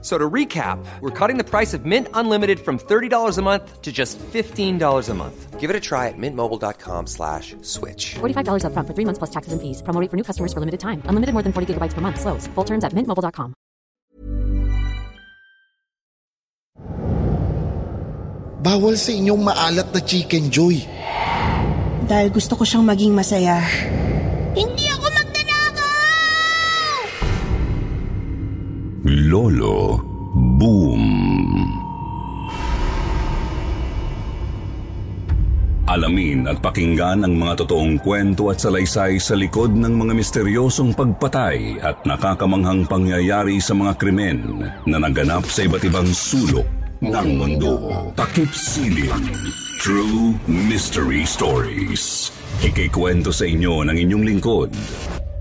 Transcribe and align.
So 0.00 0.14
to 0.16 0.30
recap, 0.30 0.78
we're 1.00 1.10
cutting 1.10 1.38
the 1.38 1.44
price 1.44 1.74
of 1.74 1.84
Mint 1.84 2.06
Unlimited 2.14 2.60
from 2.60 2.78
$30 2.78 3.10
a 3.36 3.42
month 3.42 3.82
to 3.82 3.90
just 3.90 4.14
$15 4.30 4.78
a 4.78 5.14
month. 5.14 5.58
Give 5.58 5.70
it 5.70 5.74
a 5.74 5.82
try 5.82 6.06
at 6.06 6.14
mintmobile.com 6.14 7.10
slash 7.10 7.56
switch. 7.62 8.14
$45 8.22 8.62
upfront 8.62 8.86
for 8.86 8.94
three 8.94 9.04
months 9.04 9.18
plus 9.18 9.34
taxes 9.34 9.50
and 9.50 9.58
fees. 9.58 9.82
Promo 9.82 9.98
rate 9.98 10.06
for 10.06 10.16
new 10.16 10.22
customers 10.22 10.54
for 10.54 10.62
limited 10.62 10.78
time. 10.78 11.02
Unlimited 11.10 11.34
more 11.34 11.42
than 11.42 11.50
40 11.50 11.74
gigabytes 11.74 11.98
per 11.98 12.00
month. 12.00 12.20
Slows. 12.20 12.46
Full 12.54 12.64
terms 12.64 12.86
at 12.86 12.94
mintmobile.com. 12.94 13.58
Bawal 18.58 18.94
sa 18.98 19.10
inyong 19.14 19.42
maalat 19.42 19.90
na 19.90 20.00
chicken 20.02 20.50
joy. 20.50 20.78
Dahil 22.06 22.30
gusto 22.30 22.54
ko 22.54 22.62
siyang 22.62 22.86
maging 22.86 23.14
masaya. 23.14 23.62
Hindi 24.54 24.86
ako 24.94 25.06
Lolo 29.06 30.02
Boom. 30.58 31.06
Alamin 35.86 36.50
at 36.50 36.58
pakinggan 36.58 37.22
ang 37.22 37.38
mga 37.38 37.62
totoong 37.62 38.02
kwento 38.02 38.50
at 38.50 38.58
salaysay 38.58 39.22
sa 39.22 39.38
likod 39.38 39.70
ng 39.78 39.94
mga 40.02 40.18
misteryosong 40.18 40.98
pagpatay 40.98 41.78
at 41.78 42.02
nakakamanghang 42.02 42.90
pangyayari 42.90 43.62
sa 43.62 43.78
mga 43.78 43.94
krimen 44.02 44.66
na 44.82 44.98
naganap 44.98 45.46
sa 45.46 45.62
iba't 45.62 45.86
ibang 45.86 46.10
sulok 46.10 46.66
ng 46.98 47.28
mundo. 47.38 47.78
Takip 48.18 48.50
Silim. 48.50 49.30
True 49.78 50.34
Mystery 50.50 51.22
Stories. 51.22 52.34
Ikikwento 52.66 53.30
sa 53.30 53.46
inyo 53.46 53.86
ng 53.86 53.94
inyong 53.94 54.24
lingkod, 54.26 54.74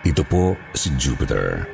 Ito 0.00 0.24
po 0.24 0.56
si 0.72 0.88
Jupiter. 0.96 1.68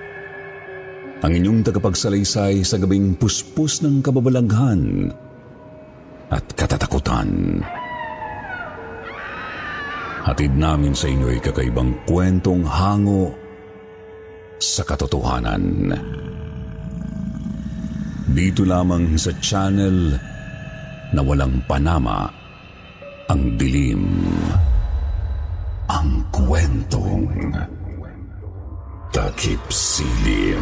Ang 1.22 1.32
inyong 1.38 1.62
tagapagsalaysay 1.62 2.66
sa 2.66 2.74
gabing 2.74 3.14
puspos 3.14 3.86
ng 3.86 4.02
kababalaghan 4.02 5.14
at 6.34 6.42
katatakutan. 6.58 7.62
Hatid 10.26 10.58
namin 10.58 10.90
sa 10.90 11.06
inyo 11.06 11.30
ay 11.30 11.38
kakaibang 11.38 11.94
kwentong 12.02 12.66
hango 12.66 13.30
sa 14.58 14.82
katotohanan. 14.82 15.94
Dito 18.26 18.66
lamang 18.66 19.14
sa 19.14 19.30
channel 19.38 20.18
na 21.14 21.20
walang 21.22 21.62
panama 21.70 22.26
ang 23.30 23.54
dilim. 23.54 24.02
Ang 25.86 26.26
kwentong 26.34 27.22
Takip 29.16 29.72
Silim. 29.72 30.60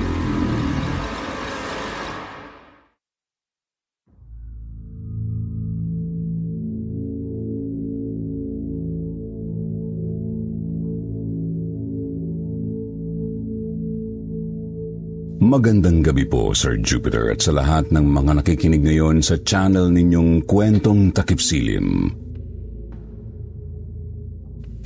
Magandang 15.43 16.06
gabi 16.06 16.22
po, 16.22 16.54
Sir 16.54 16.78
Jupiter, 16.78 17.34
at 17.34 17.43
sa 17.43 17.50
lahat 17.50 17.91
ng 17.91 18.06
mga 18.06 18.38
nakikinig 18.38 18.87
ngayon 18.87 19.19
sa 19.19 19.34
channel 19.43 19.91
ninyong 19.91 20.47
Kwentong 20.47 21.10
Takip 21.10 21.43
Silim. 21.43 22.06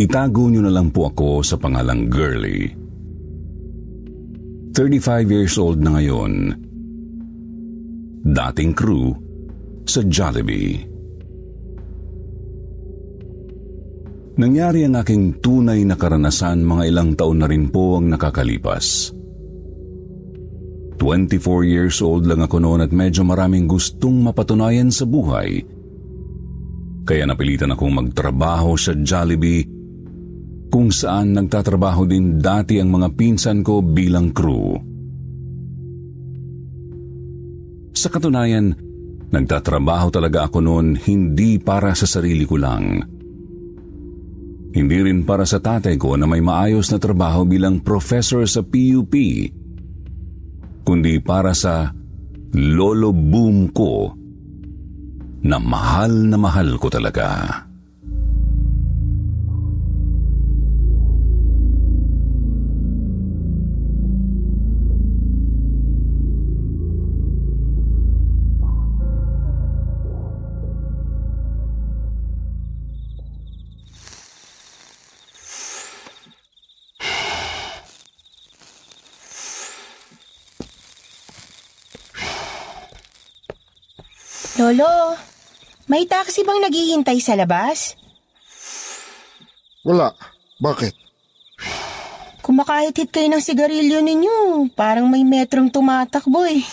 Itago 0.00 0.48
nyo 0.48 0.64
na 0.64 0.72
lang 0.72 0.88
po 0.88 1.12
ako 1.12 1.44
sa 1.44 1.60
pangalang 1.60 2.08
Girlie. 2.08 2.77
35 4.78 5.26
years 5.34 5.58
old 5.58 5.82
na 5.82 5.98
ngayon. 5.98 6.54
Dating 8.22 8.78
crew 8.78 9.10
sa 9.82 10.06
Jollibee. 10.06 10.86
Nangyari 14.38 14.86
ang 14.86 14.94
aking 15.02 15.42
tunay 15.42 15.82
na 15.82 15.98
karanasan 15.98 16.62
mga 16.62 16.94
ilang 16.94 17.10
taon 17.18 17.42
na 17.42 17.50
rin 17.50 17.74
po 17.74 17.98
ang 17.98 18.06
nakakalipas. 18.06 19.10
24 20.94 21.42
years 21.66 21.98
old 21.98 22.30
lang 22.30 22.46
ako 22.46 22.62
noon 22.62 22.86
at 22.86 22.94
medyo 22.94 23.26
maraming 23.26 23.66
gustong 23.66 24.22
mapatunayan 24.22 24.94
sa 24.94 25.02
buhay. 25.02 25.58
Kaya 27.02 27.26
napilitan 27.26 27.74
akong 27.74 27.98
magtrabaho 27.98 28.78
sa 28.78 28.94
Jollibee 28.94 29.77
kung 30.78 30.94
saan 30.94 31.34
nagtatrabaho 31.34 32.06
din 32.06 32.38
dati 32.38 32.78
ang 32.78 32.94
mga 32.94 33.18
pinsan 33.18 33.66
ko 33.66 33.82
bilang 33.82 34.30
crew. 34.30 34.78
Sa 37.98 38.06
katunayan, 38.06 38.78
nagtatrabaho 39.26 40.06
talaga 40.14 40.46
ako 40.46 40.62
noon 40.62 40.94
hindi 40.94 41.58
para 41.58 41.98
sa 41.98 42.06
sarili 42.06 42.46
ko 42.46 42.62
lang. 42.62 43.02
Hindi 44.70 44.98
rin 45.02 45.26
para 45.26 45.42
sa 45.42 45.58
tatay 45.58 45.98
ko 45.98 46.14
na 46.14 46.30
may 46.30 46.46
maayos 46.46 46.94
na 46.94 47.02
trabaho 47.02 47.42
bilang 47.42 47.82
professor 47.82 48.46
sa 48.46 48.62
PUP, 48.62 49.18
kundi 50.86 51.18
para 51.18 51.58
sa 51.58 51.90
lolo 52.54 53.10
boom 53.10 53.74
ko 53.74 54.14
na 55.42 55.58
mahal 55.58 56.30
na 56.30 56.38
mahal 56.38 56.78
ko 56.78 56.86
talaga. 56.86 57.66
Lolo, 84.58 85.14
may 85.87 86.02
taxi 86.10 86.43
bang 86.43 86.58
naghihintay 86.58 87.22
sa 87.22 87.38
labas? 87.38 87.94
Wala. 89.87 90.10
Bakit? 90.58 90.90
Kumakahit-hit 92.43 93.14
kayo 93.14 93.31
ng 93.31 93.38
sigarilyo 93.38 94.02
ninyo. 94.02 94.66
Parang 94.75 95.06
may 95.06 95.22
metrong 95.22 95.70
tumatakbo 95.70 96.43
eh. 96.43 96.66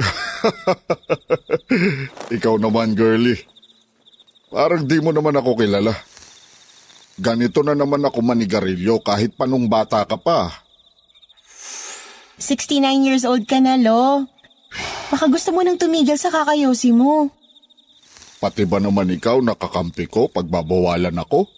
Ikaw 2.40 2.56
naman, 2.56 2.96
girlie. 2.96 3.36
Parang 4.48 4.88
di 4.88 4.96
mo 5.04 5.12
naman 5.12 5.36
ako 5.36 5.60
kilala. 5.60 5.92
Ganito 7.20 7.60
na 7.60 7.76
naman 7.76 8.00
ako 8.00 8.24
manigarilyo 8.24 9.04
kahit 9.04 9.36
panong 9.36 9.68
bata 9.68 10.08
ka 10.08 10.16
pa. 10.16 10.64
69 12.40 12.80
years 13.04 13.28
old 13.28 13.44
ka 13.44 13.60
na, 13.60 13.76
Lo. 13.76 14.24
Baka 15.06 15.30
gusto 15.30 15.54
mo 15.54 15.62
nang 15.62 15.78
tumigil 15.78 16.18
sa 16.18 16.28
kakayosi 16.28 16.90
mo. 16.90 17.30
Pati 18.36 18.68
ba 18.68 18.76
naman 18.76 19.08
ikaw 19.10 19.40
nakakampi 19.40 20.04
ko 20.06 20.28
pag 20.28 20.44
babawalan 20.44 21.14
ako? 21.14 21.48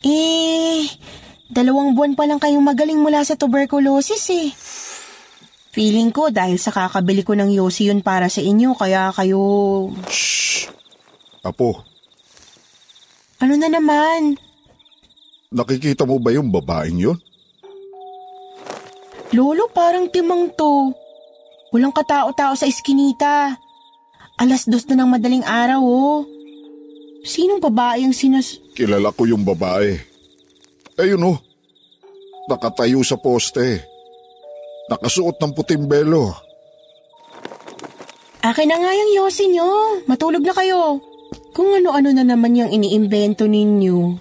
Eh, 0.00 0.88
dalawang 1.48 1.92
buwan 1.92 2.16
pa 2.16 2.24
lang 2.24 2.40
kayong 2.40 2.64
magaling 2.64 3.00
mula 3.00 3.20
sa 3.20 3.36
tuberculosis 3.36 4.24
eh. 4.32 4.48
Feeling 5.70 6.10
ko 6.10 6.34
dahil 6.34 6.58
sa 6.58 6.74
kakabili 6.74 7.22
ko 7.22 7.38
ng 7.38 7.54
yosi 7.54 7.88
yun 7.92 8.02
para 8.02 8.26
sa 8.26 8.42
inyo 8.42 8.74
kaya 8.74 9.14
kayo... 9.14 9.40
Apo, 11.40 11.86
Ano 13.40 13.56
na 13.56 13.70
naman? 13.70 14.36
nakikita 15.50 16.04
mo 16.04 16.20
ba 16.20 16.30
yung 16.30 16.52
babaeng 16.52 17.00
yun? 17.00 17.18
Lolo, 19.30 19.70
parang 19.70 20.10
timang 20.10 20.50
to. 20.58 20.90
Walang 21.70 21.94
katao-tao 21.94 22.58
sa 22.58 22.66
iskinita. 22.66 23.54
Alas 24.40 24.66
dos 24.66 24.82
na 24.90 24.98
ng 24.98 25.10
madaling 25.14 25.46
araw, 25.46 25.78
oh. 25.78 26.26
Sinong 27.22 27.62
babae 27.62 28.02
ang 28.02 28.16
sinas... 28.16 28.58
Kilala 28.74 29.12
ko 29.14 29.28
yung 29.28 29.44
babae. 29.44 30.00
Ayun 30.96 31.36
oh, 31.36 31.38
nakatayo 32.48 33.00
sa 33.06 33.20
poste. 33.20 33.84
Nakasuot 34.90 35.38
ng 35.38 35.52
puting 35.54 35.84
belo. 35.86 36.34
Akin 38.40 38.72
na 38.72 38.80
nga 38.80 38.90
yung 38.90 39.12
yosi 39.20 39.52
nyo. 39.52 39.68
Matulog 40.08 40.42
na 40.42 40.56
kayo. 40.56 40.98
Kung 41.52 41.76
ano-ano 41.76 42.10
na 42.10 42.24
naman 42.24 42.56
yung 42.56 42.72
iniimbento 42.72 43.46
ninyo. 43.46 44.16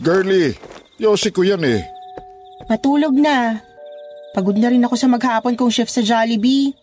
Girlie, 0.00 0.54
yosi 0.96 1.34
ko 1.34 1.42
yan 1.44 1.66
eh. 1.66 1.82
Matulog 2.70 3.12
na. 3.12 3.60
Pagod 4.34 4.58
na 4.58 4.66
rin 4.66 4.82
ako 4.82 4.98
sa 4.98 5.06
maghapon 5.06 5.54
kong 5.54 5.70
shift 5.70 5.94
sa 5.94 6.02
Jollibee. 6.02 6.74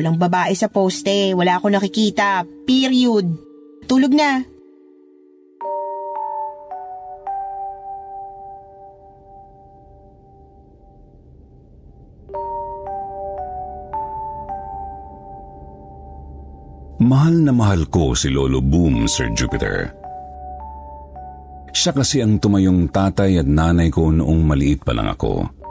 Walang 0.00 0.16
babae 0.16 0.56
sa 0.56 0.72
poste, 0.72 1.36
wala 1.36 1.60
akong 1.60 1.76
nakikita. 1.76 2.40
Period. 2.64 3.28
Tulog 3.84 4.16
na. 4.16 4.40
Mahal 17.04 17.44
na 17.44 17.52
mahal 17.52 17.84
ko 17.92 18.16
si 18.16 18.32
Lolo 18.32 18.64
Boom, 18.64 19.04
Sir 19.04 19.28
Jupiter. 19.36 19.92
Siya 21.76 21.92
kasi 21.92 22.24
ang 22.24 22.40
tumayong 22.40 22.88
tatay 22.88 23.44
at 23.44 23.44
nanay 23.44 23.92
ko 23.92 24.08
noong 24.08 24.40
maliit 24.48 24.80
pa 24.80 24.96
lang 24.96 25.12
ako. 25.12 25.63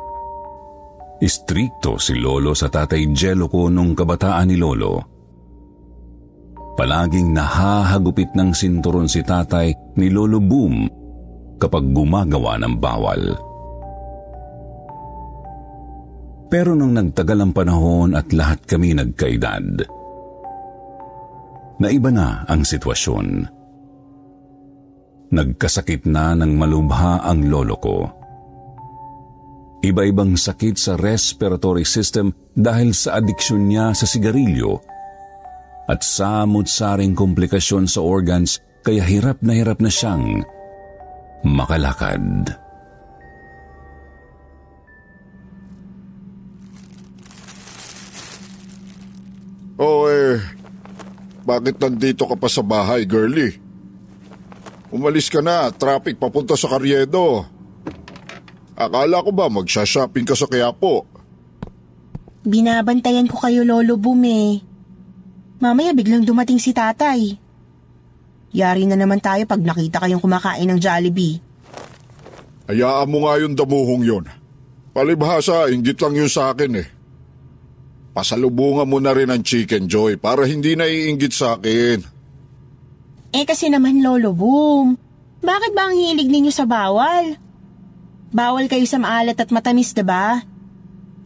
Istrikto 1.24 1.96
si 2.04 2.20
Lolo 2.20 2.52
sa 2.52 2.68
tatay 2.68 3.16
Jello 3.16 3.48
ko 3.48 3.72
nung 3.72 3.96
kabataan 3.96 4.52
ni 4.52 4.60
Lolo. 4.60 5.00
Palaging 6.76 7.32
nahahagupit 7.32 8.36
ng 8.36 8.52
sinturon 8.52 9.08
si 9.08 9.24
tatay 9.24 9.72
ni 9.96 10.12
Lolo 10.12 10.44
Boom 10.44 10.84
kapag 11.64 11.96
gumagawa 11.96 12.60
ng 12.60 12.76
bawal. 12.76 13.24
Pero 16.52 16.76
nung 16.76 16.92
nagtagal 16.92 17.40
ang 17.40 17.56
panahon 17.56 18.20
at 18.20 18.28
lahat 18.36 18.60
kami 18.68 18.92
nagkaedad, 18.92 19.80
naiba 21.80 22.12
na 22.12 22.44
ang 22.52 22.68
sitwasyon. 22.68 23.48
Nagkasakit 25.32 26.04
na 26.04 26.36
ng 26.36 26.52
malubha 26.52 27.24
ang 27.24 27.48
lolo 27.48 27.80
ko. 27.80 28.23
Iba-ibang 29.84 30.40
sakit 30.40 30.80
sa 30.80 30.96
respiratory 30.96 31.84
system 31.84 32.32
dahil 32.56 32.96
sa 32.96 33.20
adiksyon 33.20 33.68
niya 33.68 33.92
sa 33.92 34.08
sigarilyo 34.08 34.80
at 35.92 36.00
samot-saring 36.00 37.12
komplikasyon 37.12 37.92
sa 37.92 38.00
organs 38.00 38.64
kaya 38.88 39.04
hirap 39.04 39.44
na 39.44 39.52
hirap 39.52 39.84
na 39.84 39.92
siyang 39.92 40.48
makalakad. 41.44 42.56
Oo 49.84 50.08
eh, 50.08 50.40
bakit 51.44 51.76
nandito 51.84 52.24
ka 52.24 52.40
pa 52.40 52.48
sa 52.48 52.64
bahay, 52.64 53.04
girlie? 53.04 53.60
Umalis 54.96 55.28
ka 55.28 55.44
na, 55.44 55.68
traffic 55.76 56.16
papunta 56.16 56.56
sa 56.56 56.72
Karyedo. 56.72 57.44
Akala 58.74 59.22
ko 59.22 59.30
ba 59.30 59.50
magsha-shopping 59.54 60.26
ka 60.26 60.34
sa 60.34 60.50
Quiapo? 60.50 61.06
Binabantayan 62.44 63.30
ko 63.30 63.40
kayo, 63.40 63.64
Lolo 63.64 63.96
Boom 63.96 64.24
eh. 64.26 64.60
Mamaya 65.64 65.96
biglang 65.96 66.28
dumating 66.28 66.60
si 66.60 66.76
tatay. 66.76 67.40
Yari 68.54 68.84
na 68.86 69.00
naman 69.00 69.24
tayo 69.24 69.48
pag 69.48 69.64
nakita 69.64 70.04
kayong 70.04 70.20
kumakain 70.20 70.68
ng 70.68 70.80
Jollibee. 70.82 71.40
Hayaan 72.68 73.10
mo 73.10 73.26
nga 73.26 73.40
yung 73.40 73.56
damuhong 73.56 74.04
yun. 74.04 74.26
Palibhasa, 74.94 75.72
inggit 75.72 75.98
lang 76.04 76.14
yun 76.14 76.30
sa 76.30 76.54
akin 76.54 76.84
eh. 76.84 76.88
Pasalubungan 78.14 78.86
mo 78.86 79.02
na 79.02 79.10
rin 79.16 79.34
ang 79.34 79.42
Chicken 79.42 79.90
Joy 79.90 80.22
para 80.22 80.46
hindi 80.46 80.78
na 80.78 80.86
iinggit 80.86 81.34
sa 81.34 81.58
akin. 81.58 81.98
Eh 83.34 83.46
kasi 83.48 83.74
naman, 83.74 84.06
Lolo 84.06 84.38
Boom. 84.38 84.94
Bakit 85.42 85.72
ba 85.74 85.90
ang 85.90 85.98
hilig 85.98 86.30
ninyo 86.30 86.54
sa 86.54 86.70
bawal? 86.70 87.36
Bawal 88.34 88.66
kayo 88.66 88.82
sa 88.90 88.98
maalat 88.98 89.38
at 89.38 89.54
matamis, 89.54 89.94
ba? 90.02 90.42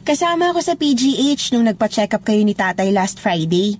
Kasama 0.03 0.51
ako 0.51 0.59
sa 0.59 0.75
PGH 0.75 1.55
nung 1.55 1.63
nagpa-check 1.63 2.11
up 2.11 2.27
kayo 2.27 2.43
ni 2.43 2.51
tatay 2.51 2.91
last 2.91 3.23
Friday. 3.23 3.79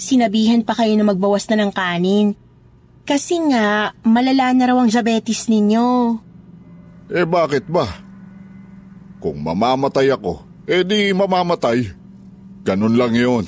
Sinabihan 0.00 0.64
pa 0.64 0.72
kayo 0.72 0.96
na 0.96 1.04
magbawas 1.04 1.44
na 1.52 1.60
ng 1.60 1.72
kanin. 1.76 2.32
Kasi 3.04 3.36
nga, 3.52 3.92
malala 4.00 4.56
na 4.56 4.64
raw 4.64 4.80
ang 4.80 4.88
diabetes 4.88 5.44
ninyo. 5.52 6.16
Eh 7.12 7.28
bakit 7.28 7.68
ba? 7.68 7.84
Kung 9.20 9.44
mamamatay 9.44 10.08
ako, 10.16 10.40
eh 10.64 10.88
di 10.88 11.12
mamamatay. 11.12 11.84
Ganun 12.64 12.96
lang 12.96 13.12
yun. 13.12 13.44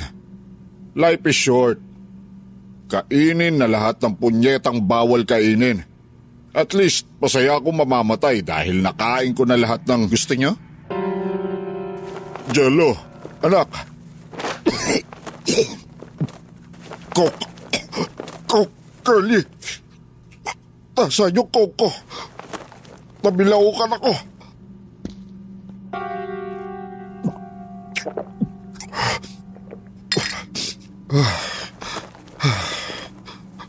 Life 0.92 1.24
is 1.24 1.38
short. 1.40 1.80
Kainin 2.92 3.56
na 3.56 3.64
lahat 3.64 3.96
ng 4.04 4.20
punyetang 4.20 4.84
bawal 4.84 5.24
kainin. 5.24 5.93
At 6.54 6.70
least, 6.70 7.10
masaya 7.18 7.58
akong 7.58 7.74
mamamatay 7.82 8.38
dahil 8.38 8.78
nakain 8.78 9.34
ko 9.34 9.42
na 9.42 9.58
lahat 9.58 9.82
ng 9.90 10.06
gusto 10.06 10.38
niya. 10.38 10.54
Jello, 12.54 12.94
anak. 13.42 13.66
Coke. 17.10 17.42
Coke, 18.46 18.74
Curly. 19.02 19.42
Nasaan 20.94 21.34
yung 21.34 21.50
coke 21.50 21.74
ko? 21.74 21.90
Nabilaukan 23.26 23.90
ako. 23.98 24.14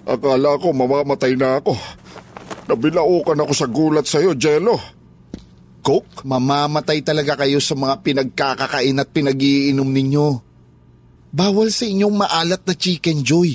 Akala 0.05 0.61
ko 0.61 0.69
mamamatay 0.69 1.33
na 1.33 1.57
ako. 1.57 1.73
Nabilaukan 2.65 3.37
ako 3.45 3.53
sa 3.53 3.67
gulat 3.69 4.05
sa'yo, 4.09 4.33
Jello. 4.33 4.77
Coke, 5.85 6.25
mamamatay 6.25 7.05
talaga 7.05 7.45
kayo 7.45 7.61
sa 7.61 7.77
mga 7.77 8.01
pinagkakakain 8.01 8.97
at 8.97 9.09
pinag-iinom 9.13 9.85
ninyo. 9.85 10.27
Bawal 11.29 11.69
sa 11.69 11.85
inyong 11.85 12.15
maalat 12.25 12.65
na 12.65 12.73
chicken 12.73 13.21
joy. 13.21 13.53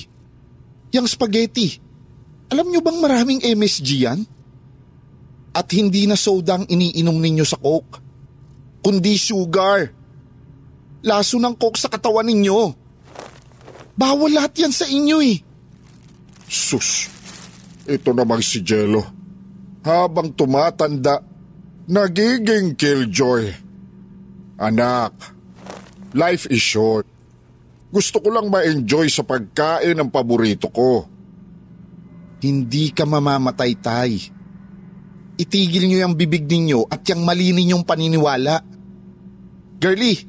Yang 0.95 1.19
spaghetti. 1.19 1.75
Alam 2.55 2.71
nyo 2.71 2.81
bang 2.87 2.99
maraming 3.02 3.43
MSG 3.43 3.88
yan? 4.07 4.21
At 5.50 5.67
hindi 5.75 6.07
na 6.07 6.14
soda 6.14 6.62
ang 6.62 6.71
iniinom 6.71 7.19
ninyo 7.19 7.43
sa 7.43 7.59
Coke. 7.59 7.99
Kundi 8.79 9.19
sugar. 9.19 9.90
Laso 11.02 11.35
ng 11.43 11.59
Coke 11.59 11.83
sa 11.83 11.90
katawan 11.90 12.31
ninyo. 12.31 12.59
Bawal 13.99 14.38
lahat 14.38 14.55
yan 14.55 14.71
sa 14.71 14.87
inyo 14.87 15.19
eh. 15.19 15.43
Sus, 16.47 17.11
ito 17.89 18.11
namang 18.13 18.45
si 18.45 18.61
Jello. 18.61 19.01
Habang 19.81 20.37
tumatanda, 20.37 21.25
nagiging 21.89 22.77
killjoy. 22.77 23.49
Anak, 24.61 25.17
life 26.13 26.45
is 26.53 26.61
short. 26.61 27.09
Gusto 27.91 28.21
ko 28.21 28.29
lang 28.31 28.53
ma-enjoy 28.53 29.09
sa 29.09 29.25
pagkain 29.25 29.97
ng 29.97 30.13
paborito 30.13 30.69
ko. 30.69 31.09
Hindi 32.41 32.93
ka 32.93 33.09
mamamatay, 33.09 33.73
Tay. 33.81 34.13
Itigil 35.41 35.89
nyo 35.89 36.05
yung 36.05 36.17
bibig 36.17 36.45
ninyo 36.45 36.87
at 36.87 37.01
yung 37.09 37.25
mali 37.25 37.51
ninyong 37.57 37.85
paniniwala. 37.85 38.61
Girlie, 39.81 40.21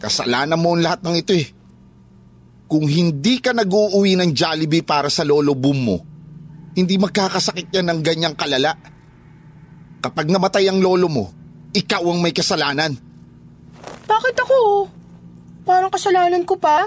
kasalanan 0.00 0.56
mo 0.56 0.72
ang 0.72 0.80
lahat 0.80 1.04
ng 1.04 1.16
ito 1.20 1.36
eh. 1.36 1.46
Kung 2.64 2.88
hindi 2.88 3.38
ka 3.44 3.52
nag-uuwi 3.52 4.16
ng 4.16 4.32
Jollibee 4.32 4.80
para 4.80 5.12
sa 5.12 5.22
lolo 5.22 5.52
boom 5.52 5.78
mo, 5.78 5.96
hindi 6.74 6.98
magkakasakit 6.98 7.70
yan 7.70 7.86
ng 7.90 8.00
ganyang 8.02 8.36
kalala. 8.36 8.74
Kapag 10.02 10.26
namatay 10.28 10.68
ang 10.68 10.82
lolo 10.82 11.08
mo, 11.08 11.24
ikaw 11.72 12.02
ang 12.04 12.20
may 12.20 12.34
kasalanan. 12.34 12.92
Bakit 14.04 14.36
ako? 14.42 14.90
Parang 15.64 15.88
kasalanan 15.88 16.44
ko 16.44 16.60
pa. 16.60 16.84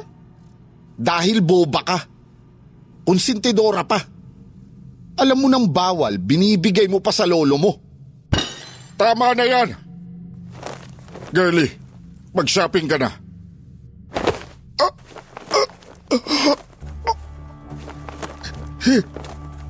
Dahil 0.97 1.41
boba 1.41 1.81
ka. 1.81 1.97
Konsintidora 3.07 3.87
pa. 3.87 3.99
Alam 5.17 5.37
mo 5.41 5.47
nang 5.49 5.65
bawal, 5.65 6.21
binibigay 6.21 6.85
mo 6.85 7.01
pa 7.01 7.09
sa 7.09 7.25
lolo 7.25 7.57
mo. 7.57 7.71
Tama 8.99 9.33
na 9.33 9.45
yan. 9.45 9.69
Girlie, 11.33 11.73
mag-shopping 12.37 12.85
ka 12.85 12.97
na. 13.01 13.09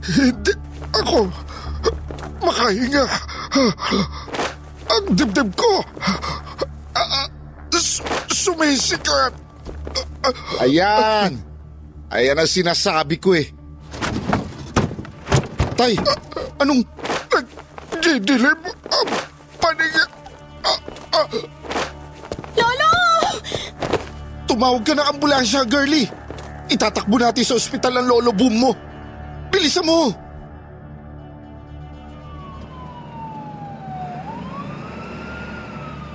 Hindi 0.08 0.54
ako 0.96 1.28
makahinga. 2.40 3.04
Ang 4.88 5.06
dibdib 5.20 5.52
ko 5.56 5.84
s- 7.76 8.02
sumisikat. 8.32 9.34
Ayan. 10.64 11.40
Ayan 12.08 12.40
ang 12.40 12.50
sinasabi 12.50 13.20
ko 13.20 13.36
eh. 13.36 13.48
Tay, 15.78 15.94
anong... 16.58 16.82
Nagdidilim 17.98 18.56
ang 18.88 19.10
paninga. 19.60 20.06
Lolo! 22.56 22.92
Tumawag 24.48 24.84
ka 24.88 24.94
ng 24.96 25.08
ambulansya, 25.12 25.68
girlie. 25.68 26.08
Itatakbo 26.72 27.20
natin 27.20 27.44
sa 27.44 27.60
ospital 27.60 28.00
ang 28.00 28.08
lolo 28.08 28.32
boom 28.32 28.56
mo. 28.56 28.72
Bilisan 29.58 29.90
mo! 29.90 30.14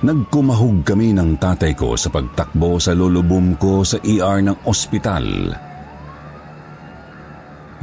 Nagkumahog 0.03 0.87
kami 0.87 1.11
ng 1.11 1.35
tatay 1.35 1.75
ko 1.75 1.99
sa 1.99 2.07
pagtakbo 2.07 2.79
sa 2.79 2.95
lulubom 2.95 3.59
ko 3.59 3.83
sa 3.83 3.99
ER 3.99 4.47
ng 4.47 4.63
ospital. 4.63 5.27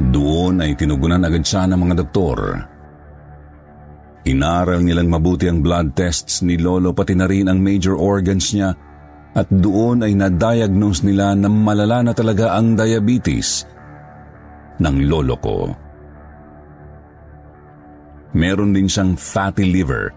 Doon 0.01 0.65
ay 0.65 0.73
tinugunan 0.73 1.21
agad 1.21 1.45
siya 1.45 1.69
ng 1.69 1.77
mga 1.77 1.95
doktor. 2.01 2.39
Inaral 4.25 4.81
nilang 4.81 5.13
mabuti 5.13 5.45
ang 5.45 5.61
blood 5.61 5.93
tests 5.93 6.41
ni 6.41 6.57
Lolo 6.57 6.89
pati 6.89 7.13
na 7.13 7.29
rin 7.29 7.45
ang 7.45 7.61
major 7.61 7.93
organs 7.93 8.49
niya 8.57 8.73
at 9.37 9.45
doon 9.49 10.05
ay 10.05 10.17
na-diagnose 10.17 11.05
nila 11.05 11.37
na 11.37 11.49
malala 11.53 12.01
na 12.01 12.13
talaga 12.17 12.57
ang 12.57 12.73
diabetes 12.73 13.70
ng 14.81 14.95
lolo 15.05 15.35
ko. 15.37 15.57
Meron 18.33 18.73
din 18.73 18.89
siyang 18.89 19.13
fatty 19.13 19.69
liver 19.69 20.09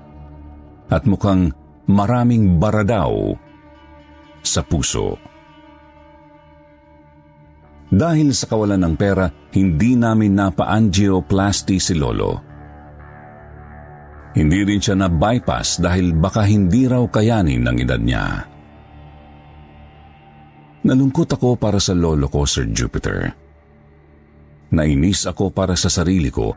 at 0.88 1.04
mukhang 1.04 1.52
maraming 1.90 2.56
bara 2.56 2.86
daw 2.86 3.34
sa 4.40 4.64
puso. 4.64 5.18
Dahil 7.94 8.34
sa 8.34 8.50
kawalan 8.50 8.80
ng 8.80 8.94
pera, 8.98 9.30
hindi 9.54 9.94
namin 9.94 10.34
napa-angioplasty 10.34 11.78
si 11.78 11.94
Lolo. 11.94 12.42
Hindi 14.34 14.66
rin 14.66 14.82
siya 14.82 14.98
na-bypass 14.98 15.78
dahil 15.78 16.10
baka 16.10 16.42
hindi 16.42 16.90
raw 16.90 17.06
kayanin 17.06 17.62
ng 17.62 17.76
edad 17.86 18.02
niya. 18.02 18.26
Nalungkot 20.84 21.30
ako 21.38 21.54
para 21.54 21.78
sa 21.78 21.94
lolo 21.94 22.26
ko, 22.26 22.42
Sir 22.42 22.66
Jupiter. 22.74 23.43
Nainis 24.74 25.30
ako 25.30 25.54
para 25.54 25.78
sa 25.78 25.86
sarili 25.86 26.28
ko. 26.28 26.52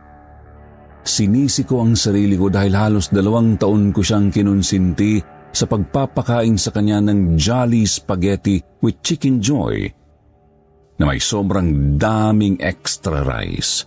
Sinisi 1.08 1.64
ko 1.64 1.86
ang 1.86 1.96
sarili 1.96 2.36
ko 2.36 2.52
dahil 2.52 2.74
halos 2.76 3.08
dalawang 3.14 3.56
taon 3.56 3.96
ko 3.96 4.04
siyang 4.04 4.28
kinunsinti 4.34 5.24
sa 5.56 5.64
pagpapakain 5.64 6.60
sa 6.60 6.76
kanya 6.76 7.00
ng 7.00 7.40
Jolly 7.40 7.88
Spaghetti 7.88 8.60
with 8.84 9.00
Chicken 9.00 9.40
Joy 9.40 9.88
na 10.98 11.04
may 11.08 11.22
sobrang 11.22 11.96
daming 11.96 12.60
extra 12.60 13.24
rice. 13.24 13.86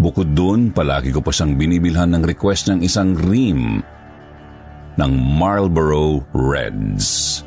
Bukod 0.00 0.32
doon, 0.32 0.72
palagi 0.72 1.12
ko 1.12 1.20
pa 1.20 1.30
siyang 1.30 1.58
binibilhan 1.58 2.16
ng 2.16 2.24
request 2.24 2.72
ng 2.72 2.80
isang 2.80 3.12
rim 3.14 3.84
ng 4.96 5.12
Marlboro 5.36 6.24
Reds. 6.32 7.42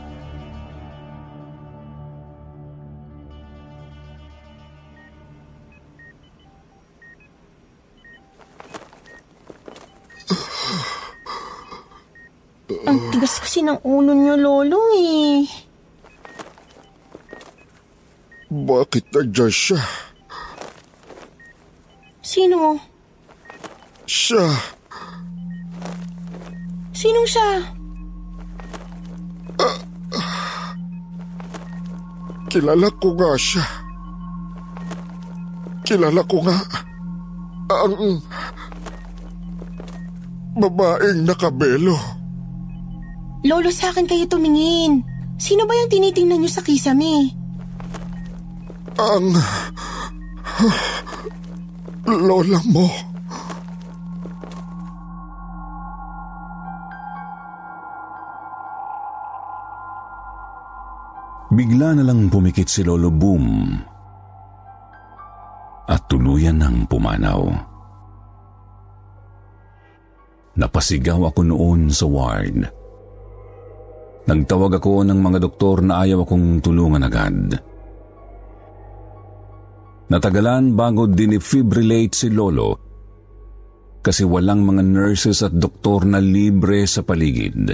Ang 12.66 12.98
tigas 13.14 13.38
kasi 13.38 13.62
ng 13.62 13.78
ulo 13.86 14.18
niyo, 14.18 14.36
Lolo 14.42 14.82
eh. 14.98 15.46
Bakit 18.50 19.14
nandiyan 19.14 19.54
siya? 19.54 19.82
Sino? 22.26 22.82
Siya, 24.06 24.50
Sinong 26.96 27.28
siya? 27.28 27.50
kilala 32.56 32.88
ko 33.04 33.12
nga 33.20 33.36
siya. 33.36 33.68
Kilala 35.84 36.24
ko 36.24 36.40
nga 36.40 36.56
ang 37.68 38.24
babaeng 40.56 41.28
nakabelo. 41.28 42.00
Lolo, 43.46 43.70
sa 43.70 43.94
akin 43.94 44.10
kayo 44.10 44.26
tumingin. 44.26 45.06
Sino 45.38 45.70
ba 45.70 45.78
yung 45.78 45.92
tinitingnan 45.94 46.42
niyo 46.42 46.50
sa 46.50 46.66
kisame? 46.66 47.30
Ang 48.98 49.38
lola 52.10 52.62
mo. 52.74 52.90
Bigla 61.54 61.96
na 61.96 62.04
lang 62.04 62.28
pumikit 62.28 62.68
si 62.68 62.82
Lolo 62.82 63.14
Boom 63.14 63.78
at 65.86 66.02
tuluyan 66.10 66.58
ng 66.60 66.90
pumanaw. 66.90 67.46
Napasigaw 70.58 71.30
ako 71.30 71.42
noon 71.46 71.94
sa 71.94 72.10
ward. 72.10 72.85
Nagtawag 74.26 74.82
ako 74.82 75.06
ng 75.06 75.20
mga 75.22 75.38
doktor 75.38 75.86
na 75.86 76.02
ayaw 76.02 76.26
akong 76.26 76.58
tulungan 76.58 77.06
agad. 77.06 77.54
Natagalan 80.10 80.74
bago 80.74 81.06
dinifibrillate 81.10 82.14
si 82.14 82.30
Lolo 82.34 82.86
kasi 84.06 84.22
walang 84.22 84.62
mga 84.62 84.86
nurses 84.86 85.42
at 85.42 85.54
doktor 85.54 86.06
na 86.06 86.22
libre 86.22 86.86
sa 86.86 87.02
paligid. 87.02 87.74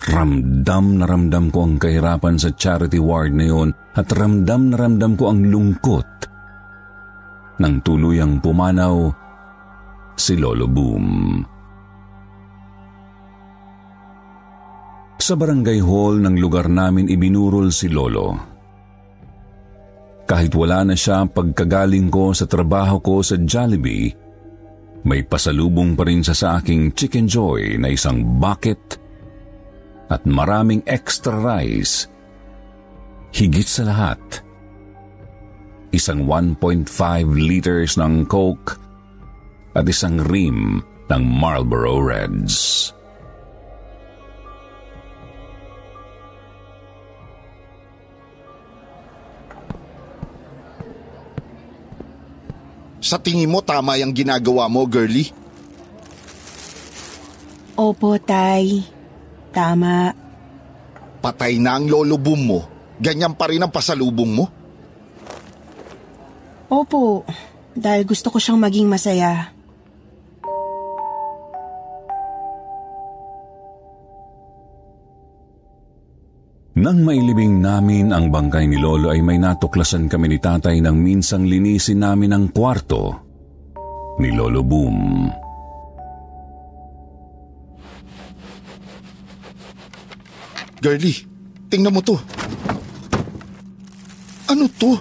Ramdam 0.00 0.98
na 0.98 1.04
ramdam 1.06 1.54
ko 1.54 1.58
ang 1.62 1.74
kahirapan 1.78 2.34
sa 2.34 2.50
charity 2.50 2.98
ward 2.98 3.34
na 3.34 3.46
yun 3.46 3.70
at 3.94 4.10
ramdam 4.10 4.74
na 4.74 4.76
ramdam 4.78 5.14
ko 5.14 5.30
ang 5.30 5.46
lungkot 5.46 6.08
nang 7.60 7.84
tuluyang 7.84 8.40
pumanaw 8.40 9.12
si 10.16 10.34
Lolo 10.40 10.66
Boom. 10.66 11.06
Sa 15.20 15.36
barangay 15.36 15.84
hall 15.84 16.24
ng 16.24 16.40
lugar 16.40 16.72
namin 16.72 17.04
ibinurol 17.12 17.68
si 17.68 17.92
Lolo. 17.92 18.32
Kahit 20.24 20.56
wala 20.56 20.80
na 20.88 20.96
siya 20.96 21.28
pagkagaling 21.28 22.08
ko 22.08 22.32
sa 22.32 22.48
trabaho 22.48 23.04
ko 23.04 23.20
sa 23.20 23.36
Jollibee, 23.36 24.16
may 25.04 25.20
pasalubong 25.20 25.92
pa 25.92 26.08
rin 26.08 26.24
siya 26.24 26.32
sa 26.32 26.48
aking 26.56 26.96
Chicken 26.96 27.28
Joy 27.28 27.76
na 27.76 27.92
isang 27.92 28.40
bucket 28.40 28.96
at 30.08 30.24
maraming 30.24 30.80
extra 30.88 31.36
rice. 31.36 32.08
Higit 33.36 33.68
sa 33.68 33.92
lahat, 33.92 34.18
isang 35.92 36.24
1.5 36.24 36.88
liters 37.36 38.00
ng 38.00 38.24
Coke 38.24 38.72
at 39.76 39.84
isang 39.84 40.16
rim 40.16 40.80
ng 41.12 41.22
Marlboro 41.28 42.00
Reds. 42.00 42.88
Sa 53.10 53.18
tingin 53.18 53.50
mo 53.50 53.58
tama 53.58 53.98
yung 53.98 54.14
ginagawa 54.14 54.70
mo, 54.70 54.86
girlie? 54.86 55.34
Opo, 57.74 58.14
Tay. 58.22 58.86
Tama. 59.50 60.14
Patay 61.18 61.58
na 61.58 61.74
ang 61.74 61.90
lolo 61.90 62.14
boom 62.14 62.38
mo, 62.38 62.60
ganyan 63.02 63.34
pa 63.34 63.50
rin 63.50 63.58
ang 63.58 63.74
pasalubong 63.74 64.30
mo? 64.30 64.46
Opo, 66.70 67.26
dahil 67.74 68.06
gusto 68.06 68.30
ko 68.30 68.38
siyang 68.38 68.62
maging 68.62 68.86
masaya. 68.86 69.50
Nang 76.80 77.04
mailibing 77.04 77.60
namin 77.60 78.08
ang 78.08 78.32
bangkay 78.32 78.64
ni 78.64 78.80
Lolo 78.80 79.12
ay 79.12 79.20
may 79.20 79.36
natuklasan 79.36 80.08
kami 80.08 80.32
ni 80.32 80.38
tatay 80.40 80.80
nang 80.80 80.96
minsang 80.96 81.44
linisin 81.44 82.00
namin 82.00 82.32
ang 82.32 82.48
kwarto 82.48 83.20
ni 84.16 84.32
Lolo 84.32 84.64
Boom. 84.64 85.28
Girlie, 90.80 91.20
tingnan 91.68 91.92
mo 91.92 92.00
to. 92.00 92.16
Ano 94.48 94.64
to? 94.80 94.96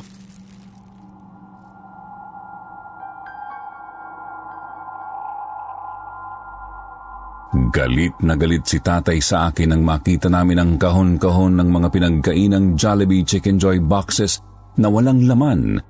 Galit 7.49 8.13
na 8.21 8.37
galit 8.37 8.61
si 8.69 8.77
tatay 8.77 9.17
sa 9.17 9.49
akin 9.49 9.73
nang 9.73 9.81
makita 9.81 10.29
namin 10.29 10.61
ang 10.61 10.71
kahon-kahon 10.77 11.57
ng 11.57 11.69
mga 11.73 11.87
pinagkainang 11.89 12.77
Jollibee 12.77 13.25
Chicken 13.25 13.57
Joy 13.57 13.81
boxes 13.81 14.37
na 14.77 14.85
walang 14.85 15.25
laman 15.25 15.81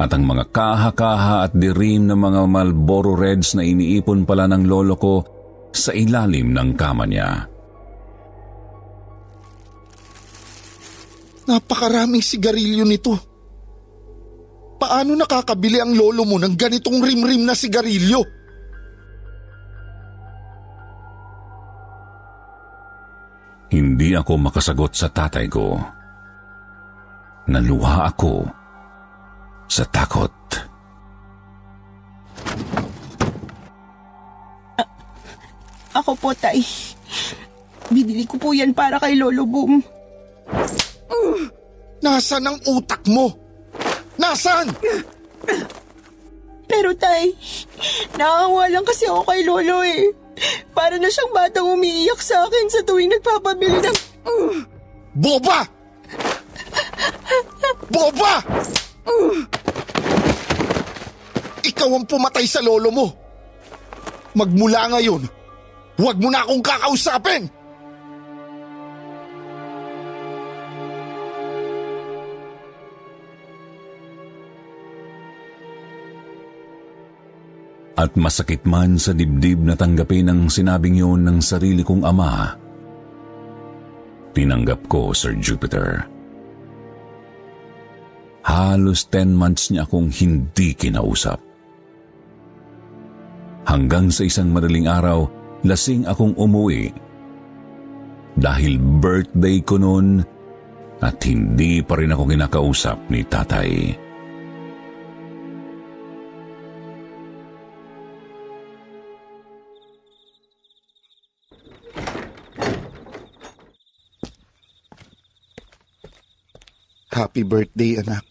at 0.00 0.10
ang 0.16 0.24
mga 0.24 0.48
kaha-kaha 0.48 1.46
at 1.46 1.52
dirim 1.52 2.08
ng 2.08 2.16
mga 2.16 2.40
Marlboro 2.48 3.12
Reds 3.14 3.54
na 3.54 3.62
iniipon 3.62 4.24
pala 4.24 4.48
ng 4.48 4.64
lolo 4.64 4.96
ko 4.96 5.14
sa 5.70 5.92
ilalim 5.92 6.56
ng 6.56 6.72
kama 6.72 7.04
niya. 7.04 7.46
Napakaraming 11.46 12.24
sigarilyo 12.24 12.88
nito. 12.88 13.14
Paano 14.80 15.14
nakakabili 15.14 15.78
ang 15.78 15.94
lolo 15.94 16.26
mo 16.26 16.40
ng 16.40 16.56
ganitong 16.56 16.98
rim-rim 16.98 17.44
na 17.46 17.54
sigarilyo? 17.54 18.41
Hindi 24.12 24.28
ako 24.28 24.44
makasagot 24.44 24.92
sa 24.92 25.08
tatay 25.08 25.48
ko. 25.48 25.72
Naluha 27.48 28.12
ako 28.12 28.44
sa 29.64 29.88
takot. 29.88 30.28
Ako 35.96 36.12
po, 36.20 36.36
tay. 36.36 36.60
Binili 37.88 38.28
ko 38.28 38.36
po 38.36 38.52
yan 38.52 38.76
para 38.76 39.00
kay 39.00 39.16
Lolo 39.16 39.48
Boom. 39.48 39.80
Nasaan 42.04 42.52
ang 42.52 42.60
utak 42.68 43.08
mo? 43.08 43.32
Nasaan? 44.20 44.76
Pero 46.68 46.92
tay, 47.00 47.32
naawa 48.20 48.68
lang 48.68 48.84
kasi 48.84 49.08
ako 49.08 49.24
kay 49.24 49.40
Lolo 49.40 49.80
eh. 49.80 50.12
Para 50.72 50.96
na 50.98 51.08
siyang 51.12 51.32
batang 51.32 51.68
umiiyak 51.68 52.20
sa 52.20 52.44
akin 52.48 52.66
sa 52.72 52.80
tuwing 52.82 53.12
nagpapabili 53.12 53.78
ng... 53.78 53.98
Boba! 55.12 55.68
Boba! 57.92 58.34
Ikaw 61.62 61.88
ang 61.92 62.06
pumatay 62.08 62.46
sa 62.48 62.64
lolo 62.64 62.88
mo. 62.88 63.06
Magmula 64.32 64.88
ngayon, 64.96 65.22
huwag 66.00 66.16
mo 66.16 66.28
na 66.32 66.40
akong 66.40 66.64
kakausapin! 66.64 67.61
At 77.92 78.16
masakit 78.16 78.64
man 78.64 78.96
sa 78.96 79.12
dibdib 79.12 79.60
na 79.60 79.76
tanggapin 79.76 80.32
ang 80.32 80.48
sinabing 80.48 80.96
yun 80.96 81.28
ng 81.28 81.38
sarili 81.44 81.84
kong 81.84 82.08
ama, 82.08 82.56
tinanggap 84.32 84.88
ko, 84.88 85.12
Sir 85.12 85.36
Jupiter. 85.36 86.08
Halos 88.42 89.06
10 89.12 89.36
months 89.36 89.70
niya 89.70 89.86
akong 89.86 90.08
hindi 90.08 90.74
kinausap. 90.74 91.38
Hanggang 93.62 94.10
sa 94.10 94.26
isang 94.26 94.50
madaling 94.50 94.90
araw, 94.90 95.28
lasing 95.62 96.08
akong 96.10 96.34
umuwi. 96.34 96.90
Dahil 98.34 98.80
birthday 98.98 99.62
ko 99.62 99.78
noon 99.78 100.24
at 100.98 101.22
hindi 101.22 101.84
pa 101.84 101.94
rin 102.00 102.10
ako 102.10 102.24
kinakausap 102.26 102.98
ni 103.12 103.22
tatay. 103.22 103.70
Happy 117.12 117.44
birthday, 117.44 118.00
anak. 118.00 118.24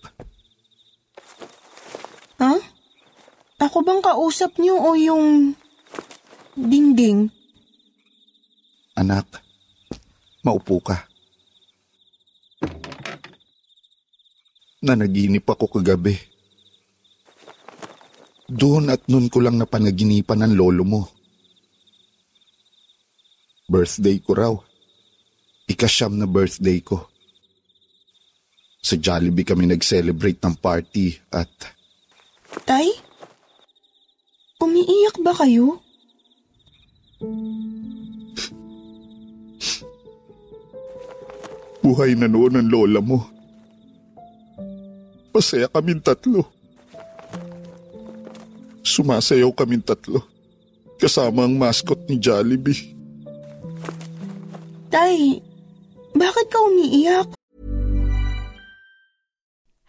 Ha? 2.41 2.57
Ako 3.61 3.85
bang 3.85 4.01
kausap 4.01 4.57
niyo 4.57 4.73
o 4.81 4.97
yung... 4.97 5.53
dingding? 6.57 7.29
Anak, 8.97 9.37
maupo 10.41 10.81
ka. 10.81 10.97
Nanaginip 14.81 15.45
ako 15.45 15.77
kagabi. 15.77 16.17
Doon 18.49 18.89
at 18.89 19.05
noon 19.05 19.29
ko 19.29 19.45
lang 19.45 19.61
napanaginipan 19.61 20.41
ng 20.41 20.57
lolo 20.57 20.81
mo. 20.81 21.01
Birthday 23.69 24.17
ko 24.25 24.31
raw. 24.33 24.53
Ikasyam 25.69 26.17
na 26.17 26.25
birthday 26.25 26.81
ko. 26.81 27.10
Sa 28.81 28.97
Jollibee 28.97 29.45
kami 29.45 29.69
nag-celebrate 29.69 30.41
ng 30.41 30.57
party 30.57 31.13
at 31.29 31.53
Tay? 32.65 32.89
Umiiyak 34.57 35.21
ba 35.21 35.31
kayo? 35.37 35.79
Buhay 41.81 42.17
na 42.17 42.25
noon 42.25 42.57
ang 42.57 42.69
lola 42.69 42.99
mo. 42.99 43.21
Masaya 45.31 45.69
kaming 45.71 46.01
tatlo. 46.03 46.43
Sumasayaw 48.81 49.53
kaming 49.55 49.85
tatlo. 49.85 50.25
Kasama 50.99 51.47
ang 51.47 51.55
mascot 51.55 51.97
ni 52.09 52.19
Jollibee. 52.19 52.97
Tay, 54.91 55.39
bakit 56.13 56.45
ka 56.51 56.59
umiiyak? 56.67 57.40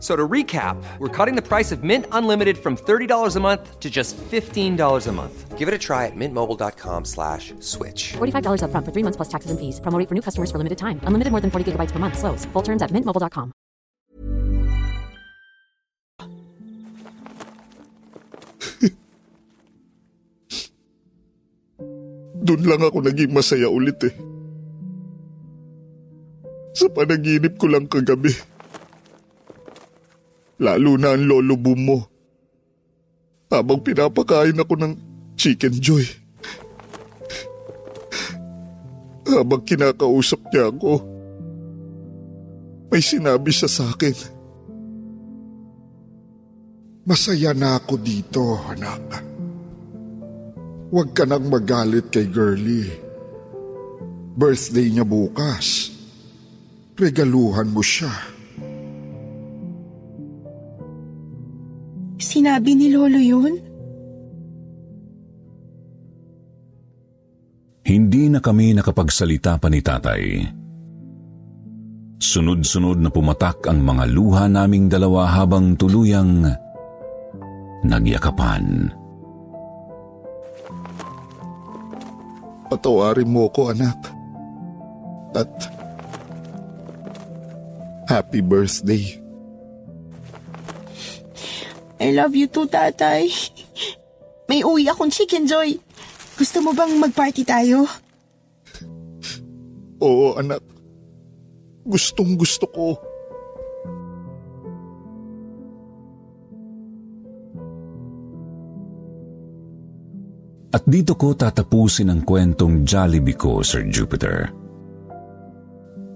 F- 0.00 0.02
So 0.02 0.16
to 0.16 0.26
recap, 0.26 0.82
we're 0.98 1.08
cutting 1.08 1.36
the 1.36 1.42
price 1.46 1.72
of 1.72 1.84
Mint 1.84 2.06
Unlimited 2.10 2.56
from 2.56 2.74
$30 2.76 3.36
a 3.36 3.40
month 3.40 3.78
to 3.80 3.90
just 3.90 4.16
$15 4.16 5.06
a 5.06 5.12
month. 5.12 5.58
Give 5.58 5.68
it 5.68 5.74
a 5.74 5.78
try 5.78 6.06
at 6.06 6.16
mintmobile.com 6.16 7.04
slash 7.04 7.52
switch. 7.60 8.14
$45 8.16 8.62
upfront 8.64 8.86
for 8.86 8.92
three 8.96 9.04
months 9.04 9.18
plus 9.18 9.28
taxes 9.28 9.50
and 9.50 9.60
fees. 9.60 9.78
Promo 9.84 9.98
rate 9.98 10.08
for 10.08 10.14
new 10.16 10.22
customers 10.24 10.50
for 10.50 10.56
limited 10.56 10.78
time. 10.78 11.00
Unlimited 11.04 11.30
more 11.32 11.42
than 11.42 11.50
40 11.50 11.72
gigabytes 11.72 11.92
per 11.92 11.98
month. 11.98 12.16
Slows. 12.16 12.46
Full 12.54 12.62
terms 12.62 12.80
at 12.80 12.90
mintmobile.com. 12.96 13.52
Doon 22.40 22.62
lang 22.64 22.80
ako 22.80 23.04
naging 23.04 23.32
masaya 23.36 23.68
ulit 23.68 24.00
eh. 24.08 24.14
Sa 26.72 26.88
panaginip 26.88 27.60
ko 27.60 27.68
lang 27.68 27.84
kagabi. 27.84 28.32
Lalo 30.60 31.00
na 31.00 31.16
ang 31.16 31.24
lolo 31.24 31.56
boom 31.56 31.80
mo. 31.80 31.98
Habang 33.48 33.80
pinapakain 33.80 34.60
ako 34.60 34.76
ng 34.76 34.92
chicken 35.34 35.72
joy. 35.80 36.04
Habang 39.24 39.64
kinakausap 39.64 40.52
niya 40.52 40.68
ako, 40.68 41.00
may 42.92 43.00
sinabi 43.00 43.48
siya 43.48 43.70
sa 43.72 43.88
akin. 43.88 44.12
Masaya 47.08 47.56
na 47.56 47.80
ako 47.80 47.96
dito, 47.96 48.60
anak. 48.68 49.02
Huwag 50.90 51.14
ka 51.16 51.24
nang 51.24 51.48
magalit 51.48 52.10
kay 52.12 52.28
Girlie. 52.28 52.90
Birthday 54.36 54.90
niya 54.90 55.06
bukas. 55.06 55.94
Regaluhan 56.98 57.70
mo 57.70 57.80
siya. 57.80 58.39
Sinabi 62.20 62.76
ni 62.76 62.92
Lolo 62.92 63.16
yun? 63.16 63.54
Hindi 67.80 68.28
na 68.28 68.38
kami 68.44 68.76
nakapagsalita 68.76 69.56
pa 69.56 69.66
ni 69.72 69.80
tatay. 69.80 70.22
Sunod-sunod 72.20 73.00
na 73.00 73.08
pumatak 73.08 73.64
ang 73.64 73.80
mga 73.80 74.04
luha 74.12 74.44
naming 74.46 74.92
dalawa 74.92 75.32
habang 75.32 75.72
tuluyang 75.74 76.44
nagyakapan. 77.88 78.92
Patawarin 82.68 83.32
mo 83.32 83.48
ko, 83.50 83.72
anak. 83.72 83.98
At 85.34 85.50
happy 88.06 88.44
birthday. 88.44 89.19
I 92.00 92.16
love 92.16 92.32
you 92.32 92.48
too, 92.48 92.64
tatay. 92.64 93.28
May 94.48 94.64
uwi 94.64 94.88
akong 94.88 95.12
chicken 95.12 95.44
joy. 95.44 95.76
Gusto 96.40 96.64
mo 96.64 96.72
bang 96.72 96.96
mag-party 96.96 97.44
tayo? 97.44 97.84
Oo, 100.00 100.40
anak. 100.40 100.64
Gustong 101.84 102.40
gusto 102.40 102.64
ko. 102.72 102.96
At 110.70 110.86
dito 110.88 111.18
ko 111.18 111.36
tatapusin 111.36 112.08
ang 112.08 112.24
kwentong 112.24 112.88
Jollibee 112.88 113.36
ko, 113.36 113.60
Sir 113.60 113.84
Jupiter. 113.92 114.48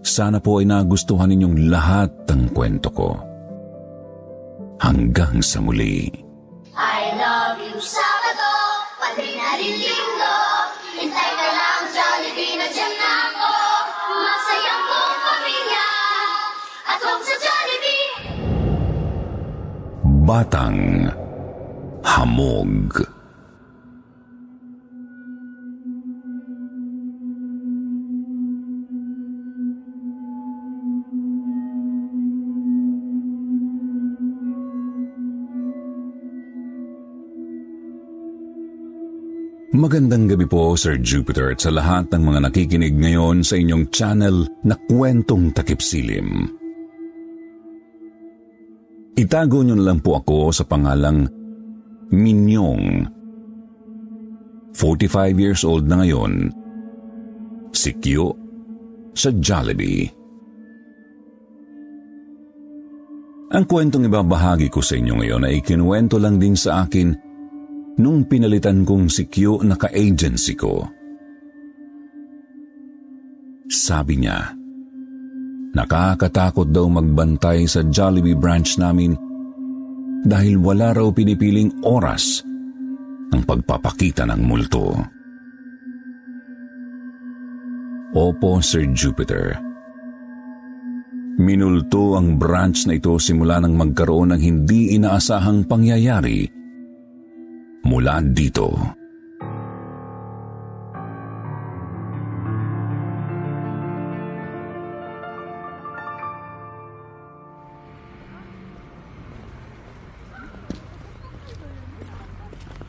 Sana 0.01 0.41
po 0.41 0.63
ay 0.63 0.67
nagustuhan 0.71 1.29
ninyong 1.29 1.69
lahat 1.69 2.09
ng 2.31 2.55
kwento 2.55 2.89
ko. 2.89 3.34
Hanggang 4.85 5.41
sa 5.41 5.65
muli. 5.65 6.13
I 6.77 7.17
love 7.17 7.57
you 7.57 7.81
Sabado, 7.81 8.53
pati 9.01 9.33
na 9.33 9.57
rin 9.57 9.81
Linggo. 9.81 10.41
Hintay 11.01 11.31
ka 11.41 11.49
lang, 11.57 11.83
Jollibee 11.89 12.61
na 12.61 12.69
dyan 12.69 12.93
na 13.01 13.33
ako. 13.33 13.55
Masayang 14.13 14.85
buong 14.85 15.17
pamilya, 15.25 15.89
at 16.85 17.01
home 17.01 17.25
sa 17.25 17.37
Jollibee. 17.41 18.09
Batang 20.29 21.09
Hamog 22.05 23.01
Magandang 39.75 40.31
gabi 40.31 40.47
po, 40.47 40.79
Sir 40.79 41.03
Jupiter, 41.03 41.51
at 41.51 41.59
sa 41.59 41.75
lahat 41.75 42.07
ng 42.15 42.23
mga 42.23 42.47
nakikinig 42.47 42.95
ngayon 42.95 43.43
sa 43.43 43.59
inyong 43.59 43.91
channel 43.91 44.47
na 44.63 44.79
Kwentong 44.87 45.51
Takip 45.51 45.83
Silim. 45.83 46.47
Itago 49.19 49.67
niyo 49.67 49.75
na 49.75 49.91
lang 49.91 49.99
po 49.99 50.23
ako 50.23 50.55
sa 50.55 50.63
pangalang 50.63 51.27
Minyong. 52.15 53.03
45 54.79 55.43
years 55.43 55.67
old 55.67 55.91
na 55.91 56.07
ngayon. 56.07 56.55
Si 57.75 57.99
Kyo 57.99 58.31
sa 59.11 59.35
Jollibee. 59.35 60.07
Ang 63.51 63.65
kwentong 63.67 64.07
ibabahagi 64.07 64.71
ko 64.71 64.79
sa 64.79 64.95
inyo 64.95 65.19
ngayon 65.19 65.51
ay 65.51 65.59
kinuwento 65.67 66.23
lang 66.23 66.39
din 66.39 66.55
sa 66.55 66.87
akin 66.87 67.24
nung 67.99 68.27
pinalitan 68.27 68.83
kong 68.83 69.07
si 69.07 69.31
Kyo 69.31 69.63
na 69.63 69.79
ka-agency 69.79 70.55
ko. 70.59 70.83
Sabi 73.71 74.21
niya, 74.21 74.55
nakakatakot 75.75 76.69
daw 76.71 76.87
magbantay 76.91 77.67
sa 77.67 77.83
Jollibee 77.87 78.39
branch 78.39 78.77
namin 78.77 79.15
dahil 80.25 80.57
wala 80.61 80.97
raw 80.97 81.09
pinipiling 81.13 81.85
oras 81.85 82.43
ang 83.35 83.43
pagpapakita 83.43 84.25
ng 84.31 84.43
multo. 84.43 84.95
Opo, 88.15 88.63
Sir 88.63 88.87
Jupiter. 88.95 89.59
Minulto 91.35 92.15
ang 92.15 92.39
branch 92.39 92.87
na 92.87 92.95
ito 92.95 93.19
simula 93.19 93.59
nang 93.59 93.75
magkaroon 93.75 94.31
ng 94.31 94.41
hindi 94.41 94.95
inaasahang 94.95 95.67
pangyayari 95.67 96.64
mula 97.85 98.25
dito. 98.25 98.73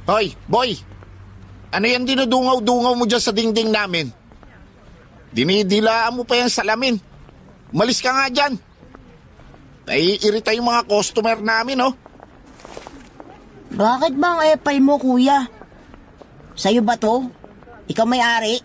Hoy, 0.05 0.37
boy! 0.45 0.77
Ano 1.73 1.85
yan 1.89 2.05
dinudungaw-dungaw 2.05 2.93
mo 2.93 3.09
dyan 3.09 3.19
sa 3.19 3.33
dingding 3.33 3.73
namin? 3.73 4.13
Dinidilaan 5.33 6.15
mo 6.15 6.23
pa 6.23 6.39
yan 6.39 6.47
salamin. 6.47 6.95
Malis 7.73 7.99
ka 7.99 8.13
nga 8.13 8.29
dyan. 8.29 8.53
Naiirita 9.89 10.53
yung 10.55 10.69
mga 10.69 10.85
customer 10.87 11.41
namin, 11.41 11.83
oh. 11.83 11.93
Bakit 13.73 14.13
bang 14.13 14.39
epal 14.53 14.77
mo, 14.83 15.01
kuya? 15.01 15.49
Sa'yo 16.53 16.85
ba 16.85 16.99
to? 16.99 17.25
Ikaw 17.89 18.05
may-ari? 18.05 18.61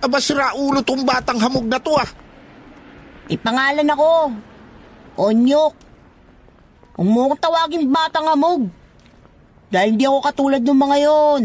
Aba, 0.00 0.18
sira 0.22 0.56
ulo 0.56 0.80
tong 0.80 1.04
batang 1.04 1.42
hamog 1.42 1.66
na 1.68 1.78
to, 1.82 1.92
ah. 1.98 2.08
Ipangalan 3.28 3.92
ako. 3.92 4.12
Onyok. 5.20 5.74
Huwag 6.92 7.08
mo 7.08 7.18
akong 7.28 7.40
tawagin 7.40 7.88
batang 7.88 8.28
amog. 8.28 8.68
Dahil 9.72 9.96
hindi 9.96 10.04
ako 10.04 10.18
katulad 10.20 10.60
ng 10.60 10.78
mga 10.78 10.96
yon. 11.08 11.42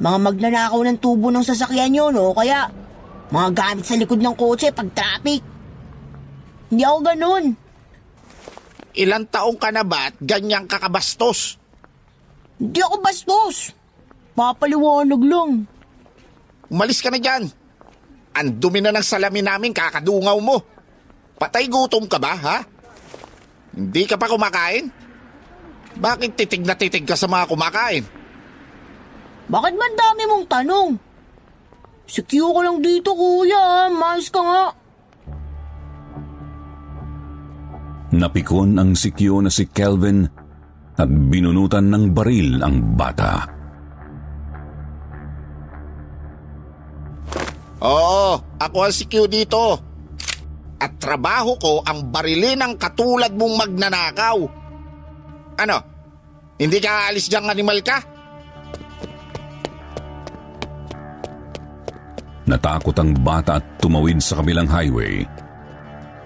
Mga 0.00 0.18
magnanakaw 0.24 0.80
ng 0.80 0.98
tubo 0.98 1.28
ng 1.28 1.44
sasakyan 1.44 1.92
yun 1.92 2.14
o 2.16 2.32
kaya 2.32 2.72
mga 3.28 3.48
gamit 3.52 3.84
sa 3.84 4.00
likod 4.00 4.18
ng 4.18 4.34
kotse 4.34 4.72
pag 4.72 4.88
traffic. 4.96 5.44
Hindi 6.72 6.82
ako 6.82 6.98
ganun. 7.04 7.44
Ilang 8.94 9.26
taong 9.26 9.58
ka 9.58 9.74
na 9.74 9.82
ba 9.82 10.10
at 10.10 10.14
ganyang 10.22 10.70
kakabastos? 10.70 11.58
Hindi 12.58 12.78
ako 12.78 12.96
bastos. 13.02 13.74
Papaliwanag 14.38 15.22
lang. 15.26 15.50
Umalis 16.70 17.02
ka 17.02 17.10
na 17.10 17.18
dyan. 17.18 17.50
Ang 18.34 18.48
dumi 18.58 18.82
na 18.82 18.94
ng 18.94 19.02
salamin 19.02 19.46
namin, 19.46 19.74
kakadungaw 19.74 20.38
mo. 20.38 20.62
Patay 21.38 21.66
gutom 21.66 22.06
ka 22.06 22.18
ba, 22.18 22.34
ha? 22.34 22.58
Hindi 23.74 24.06
ka 24.06 24.14
pa 24.14 24.30
kumakain? 24.30 24.90
Bakit 25.94 26.34
titig 26.38 26.62
na 26.62 26.74
titig 26.74 27.06
ka 27.06 27.14
sa 27.18 27.30
mga 27.30 27.46
kumakain? 27.50 28.02
Bakit 29.50 29.74
ba 29.74 29.84
ang 29.86 29.98
dami 29.98 30.22
mong 30.26 30.46
tanong? 30.50 30.88
Secure 32.06 32.50
ko 32.54 32.60
lang 32.62 32.78
dito, 32.82 33.14
kuya. 33.14 33.90
Mais 33.90 34.26
ka 34.30 34.40
nga. 34.42 34.64
Napikon 38.14 38.78
ang 38.78 38.94
sikyo 38.94 39.42
na 39.42 39.50
si 39.50 39.66
Kelvin 39.66 40.22
at 40.94 41.10
binunutan 41.10 41.90
ng 41.90 42.04
baril 42.14 42.62
ang 42.62 42.94
bata. 42.94 43.42
Oo, 47.82 48.38
ako 48.54 48.76
ang 48.80 48.94
si 48.94 49.10
Q 49.10 49.26
dito. 49.26 49.76
At 50.78 50.94
trabaho 51.02 51.58
ko 51.58 51.72
ang 51.82 52.14
barilin 52.14 52.62
ng 52.62 52.74
katulad 52.78 53.34
mong 53.34 53.54
magnanakaw. 53.66 54.38
Ano? 55.58 55.76
Hindi 56.54 56.78
ka 56.78 57.10
aalis 57.10 57.26
diyang 57.26 57.50
animal 57.50 57.82
ka? 57.82 57.98
Natakot 62.46 62.94
ang 62.94 63.10
bata 63.24 63.58
at 63.58 63.64
tumawid 63.82 64.22
sa 64.22 64.38
kabilang 64.38 64.68
highway. 64.70 65.26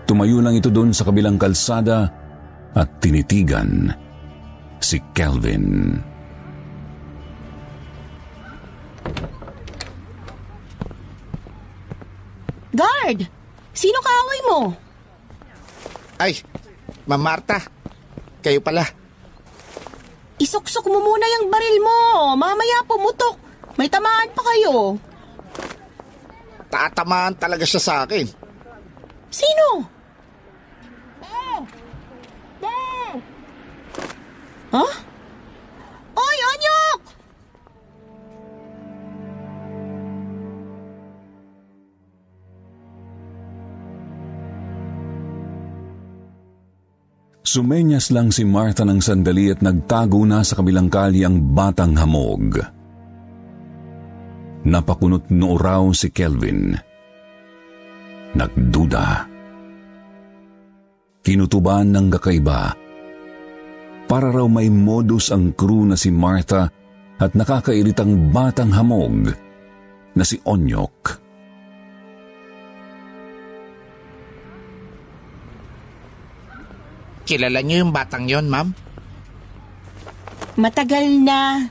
Tumayo 0.09 0.41
lang 0.41 0.57
ito 0.57 0.73
doon 0.73 0.97
sa 0.97 1.05
kabilang 1.05 1.37
kalsada 1.37 2.09
at 2.73 2.89
tinitigan 2.97 3.93
si 4.81 4.97
Kelvin. 5.13 6.01
Guard! 12.73 13.21
Sino 13.77 14.01
kaaway 14.01 14.41
mo? 14.49 14.59
Ay, 16.17 16.41
Ma'am 17.05 17.21
Marta. 17.21 17.61
Kayo 18.41 18.65
pala. 18.65 18.89
Isuksok 20.41 20.89
mo 20.89 21.05
muna 21.05 21.29
yung 21.37 21.53
baril 21.53 21.79
mo. 21.85 21.99
Mamaya 22.33 22.81
pumutok. 22.89 23.37
May 23.77 23.93
tamaan 23.93 24.33
pa 24.33 24.41
kayo. 24.41 24.97
Tatamaan 26.73 27.37
talaga 27.37 27.69
siya 27.69 27.81
sa 27.83 27.95
akin. 28.09 28.25
Sino? 29.29 29.98
Huh? 34.69 34.93
Oy, 36.13 36.39
Onyok! 36.53 37.03
Sumenyas 47.49 48.13
lang 48.13 48.29
si 48.29 48.45
Martha 48.45 48.85
ng 48.85 49.01
sandali 49.01 49.49
at 49.49 49.65
nagtago 49.65 50.21
na 50.29 50.45
sa 50.45 50.61
kabilang 50.61 50.93
kalye 50.93 51.25
ang 51.25 51.41
batang 51.57 51.97
hamog. 51.97 52.61
Napakunot 54.69 55.33
noo 55.33 55.57
raw 55.57 55.81
si 55.97 56.13
Kelvin. 56.13 56.77
Nagduda. 58.37 59.25
Kinutuban 61.25 61.89
ng 61.89 62.13
kakaiba. 62.13 62.88
Para 64.09 64.33
raw 64.33 64.49
may 64.49 64.73
modus 64.73 65.29
ang 65.29 65.53
crew 65.53 65.85
na 65.85 65.93
si 65.93 66.09
Martha 66.09 66.73
at 67.21 67.37
nakakairitang 67.37 68.33
batang 68.33 68.73
hamog 68.73 69.37
na 70.17 70.25
si 70.25 70.41
Onyok. 70.41 71.29
Kilala 77.29 77.61
niyo 77.61 77.85
yung 77.85 77.93
batang 77.93 78.25
yon, 78.25 78.49
ma'am? 78.49 78.73
Matagal 80.57 81.05
na. 81.21 81.69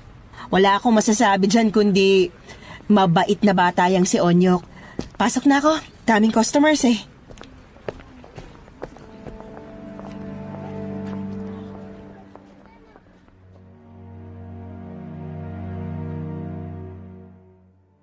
Wala 0.54 0.78
akong 0.78 0.93
masasabi 0.93 1.50
dyan 1.50 1.73
kundi 1.73 2.30
mabait 2.86 3.41
na 3.41 3.58
bata 3.58 3.89
yang 3.89 4.06
si 4.06 4.21
Onyok. 4.21 4.62
Pasok 5.17 5.50
na 5.50 5.58
ako. 5.58 5.73
Daming 6.06 6.32
customers 6.32 6.86
eh. 6.86 7.16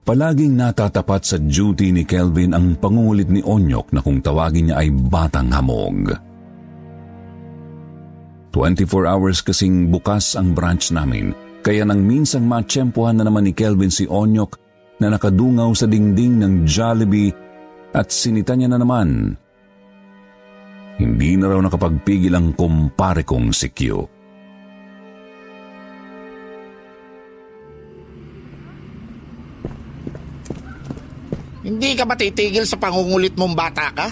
Palaging 0.04 0.52
natatapat 0.52 1.22
sa 1.24 1.36
duty 1.40 1.88
ni 1.88 2.04
Kelvin 2.04 2.52
ang 2.52 2.76
pangungulit 2.76 3.32
ni 3.32 3.40
Onyok 3.40 3.88
na 3.96 4.04
kung 4.04 4.20
tawagin 4.20 4.68
niya 4.68 4.84
ay 4.84 4.92
batang 4.92 5.48
hamog. 5.48 6.12
24 8.52 8.84
hours 9.08 9.40
kasing 9.40 9.88
bukas 9.88 10.36
ang 10.36 10.52
branch 10.52 10.92
namin, 10.92 11.32
kaya 11.64 11.88
nang 11.88 12.04
minsang 12.04 12.44
matsyempohan 12.44 13.16
na 13.16 13.24
naman 13.24 13.48
ni 13.48 13.56
Kelvin 13.56 13.88
si 13.88 14.04
Onyok 14.04 14.60
na 15.00 15.08
nakadungaw 15.08 15.72
sa 15.72 15.88
dingding 15.88 16.36
ng 16.36 16.68
Jollibee 16.68 17.32
at 17.96 18.12
sinita 18.12 18.52
niya 18.52 18.76
na 18.76 18.78
naman. 18.78 19.40
Hindi 21.00 21.30
na 21.40 21.48
raw 21.48 21.58
nakapagpigil 21.64 22.36
ang 22.36 22.52
kumpare 22.52 23.24
kong 23.24 23.50
si 23.56 23.72
Q. 23.72 24.13
Hindi 31.64 31.96
ka 31.96 32.04
ba 32.04 32.12
titigil 32.12 32.68
sa 32.68 32.76
pangungulit 32.76 33.32
mong 33.40 33.56
bata 33.56 33.88
ka? 33.96 34.08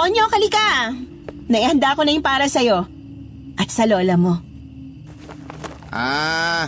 Onyok, 0.00 0.30
halika! 0.32 0.96
Naihanda 1.44 1.92
ko 1.92 2.02
na 2.02 2.16
yung 2.16 2.24
para 2.24 2.48
sa'yo. 2.48 2.88
At 3.60 3.68
sa 3.68 3.84
lola 3.84 4.16
mo. 4.16 4.40
Ah, 5.94 6.66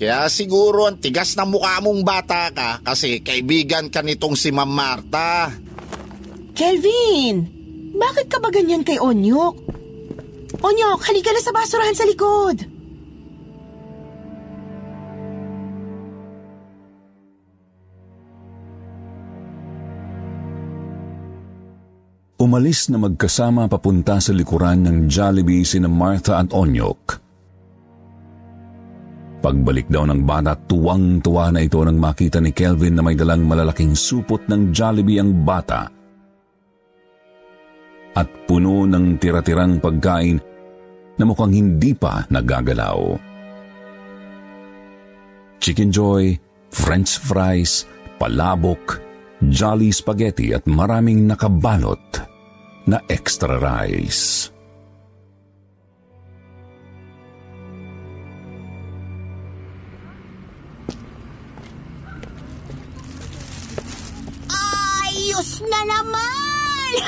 kaya 0.00 0.24
siguro 0.32 0.88
ang 0.88 0.96
tigas 0.96 1.36
ng 1.36 1.52
mukha 1.52 1.76
mong 1.84 2.00
bata 2.00 2.48
ka 2.48 2.80
kasi 2.80 3.20
kaibigan 3.20 3.92
ka 3.92 4.00
nitong 4.00 4.32
si 4.32 4.48
Ma'am 4.48 4.70
Marta. 4.70 5.52
Kelvin! 6.56 7.44
Bakit 7.92 8.26
ka 8.32 8.40
ba 8.40 8.48
ganyan 8.48 8.80
kay 8.80 8.96
Onyok? 8.96 9.54
Onyok, 10.64 11.00
halika 11.04 11.36
na 11.36 11.42
sa 11.44 11.52
basurahan 11.52 11.92
sa 11.92 12.08
likod. 12.08 12.79
Umalis 22.40 22.88
na 22.88 22.96
magkasama 22.96 23.68
papunta 23.68 24.16
sa 24.16 24.32
likuran 24.32 24.88
ng 24.88 25.12
Jollibee 25.12 25.60
sina 25.60 25.92
Martha 25.92 26.40
at 26.40 26.56
Onyok. 26.56 27.20
Pagbalik 29.44 29.92
daw 29.92 30.08
ng 30.08 30.24
bata, 30.24 30.56
tuwang-tuwa 30.56 31.52
na 31.52 31.60
ito 31.60 31.84
nang 31.84 32.00
makita 32.00 32.40
ni 32.40 32.48
Kelvin 32.56 32.96
na 32.96 33.04
may 33.04 33.12
dalang 33.12 33.44
malalaking 33.44 33.92
supot 33.92 34.40
ng 34.48 34.72
Jollibee 34.72 35.20
ang 35.20 35.44
bata. 35.44 35.84
At 38.16 38.28
puno 38.48 38.88
ng 38.88 39.20
tira-tirang 39.20 39.76
pagkain 39.76 40.40
na 41.20 41.24
mukhang 41.28 41.52
hindi 41.52 41.92
pa 41.92 42.24
nagagalaw. 42.24 43.20
Chicken 45.60 45.92
Joy, 45.92 46.40
French 46.72 47.20
fries, 47.20 47.84
palabok, 48.16 48.96
Jolly 49.44 49.92
Spaghetti 49.92 50.56
at 50.56 50.64
maraming 50.64 51.28
nakabalot 51.28 52.29
na 52.90 52.98
extra 53.06 53.54
rice. 53.54 54.50
Ayos 64.50 65.62
na 65.70 65.80
naman! 65.86 66.90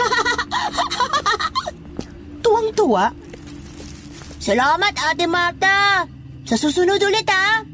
Tuwang-tuwa. 2.47 3.11
Salamat, 4.39 4.95
Ate 4.95 5.27
Marta. 5.27 6.07
Sa 6.47 6.55
susunod 6.55 7.03
ulit, 7.03 7.27
ha? 7.27 7.67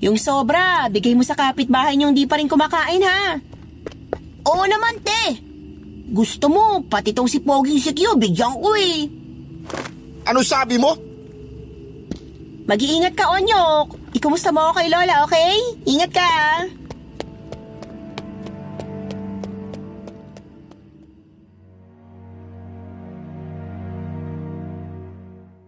Yung 0.00 0.16
sobra, 0.16 0.88
bigay 0.88 1.12
mo 1.12 1.28
sa 1.28 1.36
kapitbahay 1.36 2.00
niyong 2.00 2.16
di 2.16 2.24
pa 2.24 2.40
rin 2.40 2.48
kumakain, 2.48 3.04
ha? 3.04 3.36
Oo 4.48 4.64
naman, 4.64 4.96
te. 5.04 5.41
Gusto 6.12 6.52
mo, 6.52 6.84
pati 6.84 7.16
tong 7.16 7.24
si 7.24 7.40
Poging 7.40 7.80
si 7.80 7.96
Q, 7.96 8.20
bigyan 8.20 8.60
ko 8.60 8.76
eh. 8.76 9.08
Ano 10.28 10.44
sabi 10.44 10.76
mo? 10.76 10.92
Mag-iingat 12.68 13.16
ka, 13.16 13.32
Onyok. 13.32 14.12
Ikumusta 14.12 14.52
mo 14.52 14.68
ako 14.68 14.76
kay 14.76 14.92
Lola, 14.92 15.24
okay? 15.24 15.56
Ingat 15.88 16.12
ka? 16.12 16.30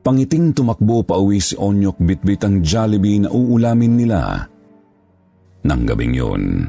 Pangiting 0.05 0.53
tumakbo 0.53 1.01
pa 1.09 1.17
uwi 1.17 1.41
si 1.41 1.57
Onyok 1.57 1.97
bitbit 2.05 2.45
ang 2.45 2.61
Jollibee 2.61 3.25
na 3.25 3.33
uulamin 3.33 3.97
nila 3.97 4.45
ng 5.65 5.83
gabing 5.89 6.13
yun. 6.13 6.69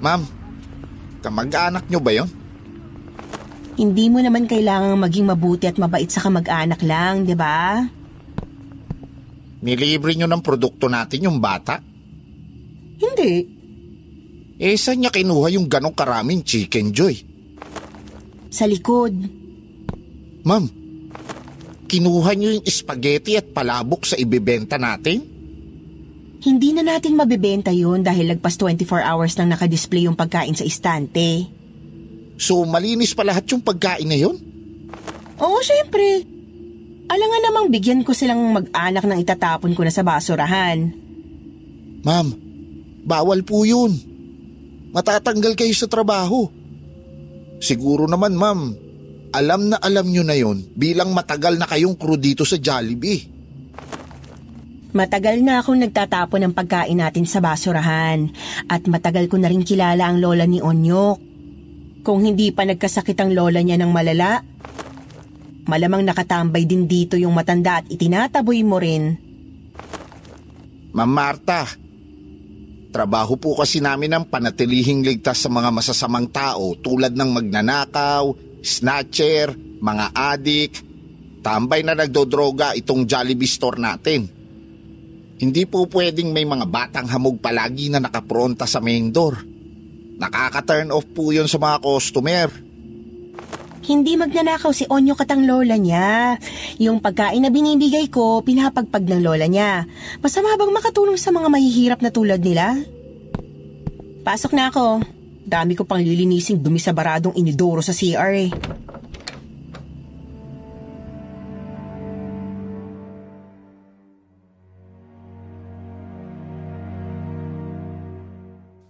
Ma'am, 0.00 0.22
kamag-anak 1.24 1.88
nyo 1.88 2.00
ba 2.00 2.12
yon? 2.12 2.30
Hindi 3.76 4.08
mo 4.08 4.24
naman 4.24 4.48
kailangang 4.48 4.96
maging 4.96 5.26
mabuti 5.28 5.68
at 5.68 5.76
mabait 5.76 6.08
sa 6.08 6.24
kamag-anak 6.24 6.80
lang, 6.80 7.28
di 7.28 7.36
ba? 7.36 7.84
Nilibre 9.60 10.16
nyo 10.16 10.24
ng 10.24 10.40
produkto 10.40 10.88
natin 10.88 11.28
yung 11.28 11.38
bata? 11.40 11.76
Hindi. 12.96 13.32
Eh, 14.56 14.76
saan 14.80 15.04
niya 15.04 15.12
kinuha 15.12 15.52
yung 15.52 15.68
ganong 15.68 15.92
karaming 15.92 16.40
chicken 16.40 16.88
joy? 16.96 17.12
Sa 18.48 18.64
likod. 18.64 19.12
Ma'am, 20.48 20.64
kinuha 21.84 22.32
niyo 22.32 22.56
yung 22.56 22.64
spaghetti 22.64 23.36
at 23.36 23.52
palabok 23.52 24.08
sa 24.08 24.16
ibibenta 24.16 24.80
natin? 24.80 25.35
Hindi 26.46 26.70
na 26.70 26.86
natin 26.86 27.18
mabebenta 27.18 27.74
yun 27.74 28.06
dahil 28.06 28.30
lagpas 28.30 28.54
24 28.54 29.02
hours 29.02 29.34
nang 29.34 29.50
nakadisplay 29.50 30.06
yung 30.06 30.14
pagkain 30.14 30.54
sa 30.54 30.62
istante. 30.62 31.50
So, 32.38 32.62
malinis 32.62 33.18
pa 33.18 33.26
lahat 33.26 33.50
yung 33.50 33.66
pagkain 33.66 34.06
na 34.06 34.14
yun? 34.14 34.38
Oo, 35.42 35.58
syempre. 35.58 36.22
Alam 37.10 37.28
nga 37.34 37.40
namang 37.50 37.66
bigyan 37.66 38.06
ko 38.06 38.14
silang 38.14 38.38
mag-anak 38.54 39.02
ng 39.02 39.18
itatapon 39.26 39.74
ko 39.74 39.82
na 39.82 39.90
sa 39.90 40.06
basurahan. 40.06 40.86
Ma'am, 42.06 42.28
bawal 43.02 43.42
po 43.42 43.66
yun. 43.66 43.98
Matatanggal 44.94 45.58
kayo 45.58 45.74
sa 45.74 45.90
trabaho. 45.90 46.46
Siguro 47.58 48.06
naman, 48.06 48.38
ma'am, 48.38 48.60
alam 49.34 49.66
na 49.66 49.76
alam 49.82 50.06
nyo 50.06 50.22
na 50.22 50.38
yon 50.38 50.62
bilang 50.78 51.10
matagal 51.10 51.58
na 51.58 51.66
kayong 51.66 51.98
crew 51.98 52.16
dito 52.16 52.46
sa 52.46 52.54
Jollibee. 52.54 53.35
Matagal 54.96 55.44
na 55.44 55.60
akong 55.60 55.76
nagtatapon 55.76 56.48
ng 56.48 56.52
pagkain 56.56 56.96
natin 56.96 57.28
sa 57.28 57.44
basurahan 57.44 58.32
at 58.64 58.80
matagal 58.88 59.28
ko 59.28 59.36
na 59.36 59.52
rin 59.52 59.60
kilala 59.60 60.08
ang 60.08 60.24
lola 60.24 60.48
ni 60.48 60.56
Onyok. 60.64 61.18
Kung 62.00 62.24
hindi 62.24 62.48
pa 62.48 62.64
nagkasakit 62.64 63.20
ang 63.20 63.36
lola 63.36 63.60
niya 63.60 63.76
ng 63.76 63.92
malala, 63.92 64.40
malamang 65.68 66.00
nakatambay 66.00 66.64
din 66.64 66.88
dito 66.88 67.20
yung 67.20 67.36
matanda 67.36 67.84
at 67.84 67.92
itinataboy 67.92 68.64
mo 68.64 68.80
rin. 68.80 69.20
Ma'am 70.96 71.12
Marta, 71.12 71.68
trabaho 72.88 73.36
po 73.36 73.52
kasi 73.52 73.84
namin 73.84 74.16
ang 74.16 74.24
panatilihing 74.24 75.04
ligtas 75.04 75.44
sa 75.44 75.52
mga 75.52 75.76
masasamang 75.76 76.32
tao 76.32 76.72
tulad 76.72 77.12
ng 77.12 77.36
magnanakaw, 77.36 78.32
snatcher, 78.64 79.52
mga 79.76 80.06
adik, 80.16 80.72
tambay 81.44 81.84
na 81.84 81.92
nagdodroga 81.92 82.72
itong 82.72 83.04
Jollibee 83.04 83.44
store 83.44 83.76
natin. 83.76 84.35
Hindi 85.36 85.68
po 85.68 85.84
pwedeng 85.92 86.32
may 86.32 86.48
mga 86.48 86.64
batang 86.64 87.06
hamog 87.12 87.36
palagi 87.44 87.92
na 87.92 88.00
nakapronta 88.00 88.64
sa 88.64 88.80
main 88.80 89.12
door. 89.12 89.36
Nakaka-turn 90.16 90.88
off 90.88 91.04
po 91.12 91.28
yun 91.28 91.44
sa 91.44 91.60
mga 91.60 91.76
customer. 91.84 92.48
Hindi 93.86 94.18
magnanakaw 94.18 94.72
si 94.74 94.88
Onyo 94.88 95.14
katang 95.14 95.46
lola 95.46 95.78
niya. 95.78 96.40
Yung 96.82 96.98
pagkain 96.98 97.38
na 97.38 97.52
binibigay 97.52 98.10
ko, 98.10 98.42
pinapagpag 98.42 99.06
ng 99.06 99.22
lola 99.22 99.46
niya. 99.46 99.86
Masama 100.24 100.56
bang 100.58 100.72
makatulong 100.74 101.20
sa 101.20 101.30
mga 101.30 101.46
mahihirap 101.52 102.00
na 102.02 102.10
tulad 102.10 102.42
nila? 102.42 102.74
Pasok 104.26 104.58
na 104.58 104.74
ako. 104.74 105.04
Dami 105.46 105.78
ko 105.78 105.86
pang 105.86 106.02
lilinising 106.02 106.58
dumi 106.58 106.82
sa 106.82 106.90
baradong 106.90 107.38
inidoro 107.38 107.78
sa 107.78 107.94
CR 107.94 108.32
eh. 108.34 108.50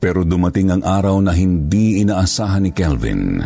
Pero 0.07 0.23
dumating 0.23 0.71
ang 0.71 0.83
araw 0.87 1.19
na 1.19 1.35
hindi 1.35 1.99
inaasahan 1.99 2.63
ni 2.63 2.71
Kelvin. 2.71 3.43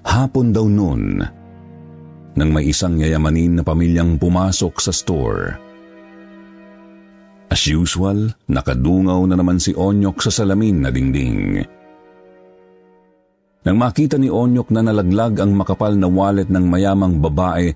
Hapon 0.00 0.48
daw 0.48 0.64
noon, 0.64 1.20
nang 2.32 2.50
may 2.56 2.72
isang 2.72 2.96
yayamanin 2.96 3.60
na 3.60 3.62
pamilyang 3.62 4.16
pumasok 4.16 4.80
sa 4.80 4.96
store. 4.96 5.60
As 7.52 7.68
usual, 7.68 8.32
nakadungaw 8.48 9.28
na 9.28 9.36
naman 9.36 9.60
si 9.60 9.76
Onyok 9.76 10.24
sa 10.24 10.32
salamin 10.32 10.88
na 10.88 10.88
dingding. 10.88 11.60
Nang 13.68 13.76
makita 13.76 14.16
ni 14.16 14.32
Onyok 14.32 14.72
na 14.72 14.88
nalaglag 14.88 15.36
ang 15.36 15.52
makapal 15.52 15.92
na 16.00 16.08
wallet 16.08 16.48
ng 16.48 16.64
mayamang 16.64 17.20
babae 17.20 17.68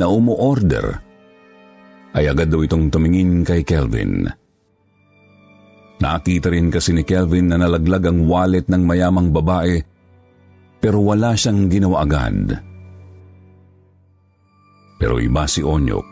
na 0.00 0.08
umu-order, 0.08 0.96
ay 2.16 2.24
agad 2.24 2.48
daw 2.48 2.64
itong 2.64 2.88
tumingin 2.88 3.44
kay 3.44 3.60
Kelvin. 3.60 4.32
Kelvin. 4.32 4.47
Nakita 5.98 6.54
rin 6.54 6.70
kasi 6.70 6.94
ni 6.94 7.02
Kelvin 7.02 7.50
na 7.50 7.58
nalaglag 7.58 8.06
ang 8.06 8.30
wallet 8.30 8.70
ng 8.70 8.82
mayamang 8.86 9.34
babae 9.34 9.82
pero 10.78 11.02
wala 11.02 11.34
siyang 11.34 11.66
ginawa 11.66 12.06
agad. 12.06 12.54
Pero 14.98 15.18
iba 15.18 15.46
si 15.46 15.62
Onyok. 15.62 16.10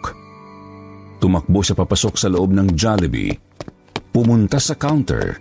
Tumakbo 1.23 1.63
siya 1.63 1.79
papasok 1.79 2.15
sa 2.19 2.29
loob 2.31 2.53
ng 2.55 2.77
Jollibee, 2.77 3.35
pumunta 4.13 4.61
sa 4.61 4.77
counter, 4.77 5.39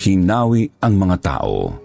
hinawi 0.00 0.66
ang 0.82 0.94
mga 0.98 1.16
tao. 1.20 1.84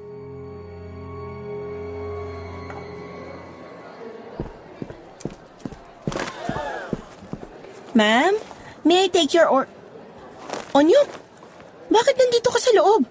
Ma'am, 7.99 8.31
may 8.87 9.05
I 9.05 9.07
take 9.11 9.35
your 9.35 9.51
or... 9.51 9.67
Onyok, 10.71 11.18
bakit 11.89 12.15
nandito 12.15 12.49
ka 12.53 12.59
sa 12.61 12.71
loob? 12.77 13.01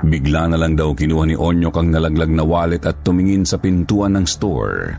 Bigla 0.00 0.48
na 0.48 0.56
lang 0.56 0.74
daw 0.74 0.96
kinuha 0.96 1.28
ni 1.28 1.36
Onyok 1.36 1.76
ang 1.76 1.88
nalaglag 1.92 2.32
na 2.32 2.42
wallet 2.42 2.82
at 2.88 3.04
tumingin 3.04 3.44
sa 3.44 3.60
pintuan 3.60 4.16
ng 4.16 4.26
store. 4.26 4.96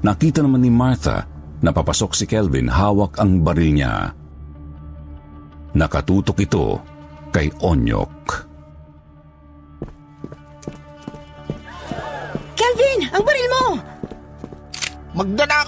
Nakita 0.00 0.40
naman 0.40 0.64
ni 0.64 0.72
Martha 0.72 1.28
na 1.60 1.70
papasok 1.70 2.16
si 2.16 2.24
Kelvin 2.24 2.72
hawak 2.72 3.20
ang 3.20 3.44
baril 3.44 3.76
niya. 3.76 4.16
Nakatutok 5.76 6.38
ito 6.40 6.80
kay 7.28 7.52
Onyok. 7.60 8.19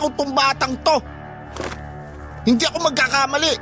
Magdanakaw 0.03 0.19
tong 0.19 0.33
batang 0.35 0.75
to. 0.83 0.97
Hindi 2.43 2.65
ako 2.67 2.79
magkakamali. 2.91 3.55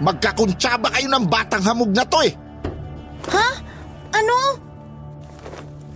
Magkakuntsaba 0.00 0.88
kayo 0.92 1.08
ng 1.12 1.24
batang 1.28 1.64
hamog 1.64 1.92
na 1.92 2.04
to 2.08 2.20
eh. 2.24 2.32
Ha? 3.32 3.48
Ano? 4.16 4.36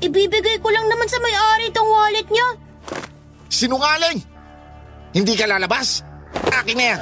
Ibibigay 0.00 0.56
ko 0.60 0.68
lang 0.72 0.88
naman 0.88 1.08
sa 1.08 1.20
may-ari 1.20 1.68
itong 1.72 1.88
wallet 1.88 2.28
niya. 2.28 2.48
Sinungaling! 3.48 4.20
Hindi 5.12 5.32
ka 5.36 5.44
lalabas? 5.48 6.04
Akin 6.32 6.76
na 6.76 6.84
yan. 6.96 7.00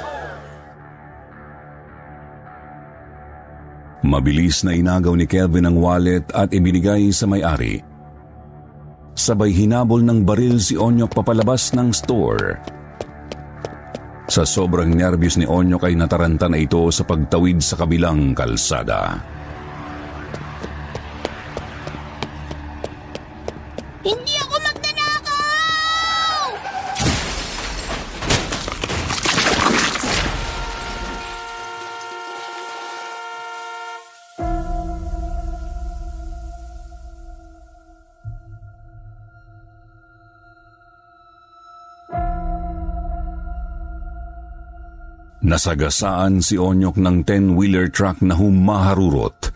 Mabilis 3.99 4.63
na 4.63 4.73
inagaw 4.73 5.13
ni 5.15 5.27
Kelvin 5.27 5.67
ang 5.67 5.77
wallet 5.79 6.23
at 6.31 6.55
ibinigay 6.55 7.11
sa 7.11 7.27
may-ari. 7.27 7.88
Sabay 9.19 9.51
hinabol 9.51 9.99
ng 9.99 10.23
baril 10.23 10.63
si 10.63 10.79
Onyok 10.79 11.11
papalabas 11.11 11.75
ng 11.75 11.91
store. 11.91 12.55
Sa 14.31 14.47
sobrang 14.47 14.87
nervyos 14.87 15.35
ni 15.35 15.43
Onyok 15.43 15.91
ay 15.91 15.99
nataranta 15.99 16.47
na 16.47 16.55
ito 16.55 16.87
sa 16.87 17.03
pagtawid 17.03 17.59
sa 17.59 17.75
kabilang 17.75 18.31
kalsada. 18.31 19.19
Nasagasaan 45.49 46.45
si 46.45 46.61
Onyok 46.61 47.01
ng 47.01 47.25
10-wheeler 47.25 47.89
truck 47.89 48.21
na 48.21 48.37
humaharurot. 48.37 49.49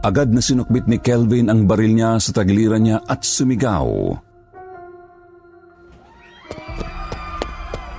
Agad 0.00 0.32
na 0.32 0.40
sinukbit 0.40 0.88
ni 0.88 0.96
Kelvin 0.96 1.52
ang 1.52 1.68
baril 1.68 1.92
niya 1.92 2.16
sa 2.16 2.32
tagiliran 2.32 2.80
niya 2.80 3.04
at 3.04 3.20
sumigaw. 3.20 4.16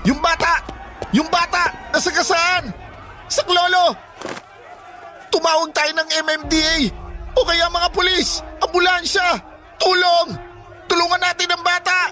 Yung 0.02 0.18
bata! 0.18 0.58
Yung 1.14 1.30
bata! 1.30 1.70
Nasagasaan! 1.94 2.74
Saklolo! 3.30 3.94
Tumawag 5.30 5.70
tayo 5.78 5.94
ng 5.94 6.10
MMDA! 6.26 6.90
O 7.38 7.46
kaya 7.46 7.70
mga 7.70 7.90
pulis! 7.94 8.42
Ambulansya! 8.66 9.38
Tulong! 9.78 10.34
Tulungan 10.90 11.22
natin 11.22 11.54
ang 11.54 11.62
bata! 11.62 12.10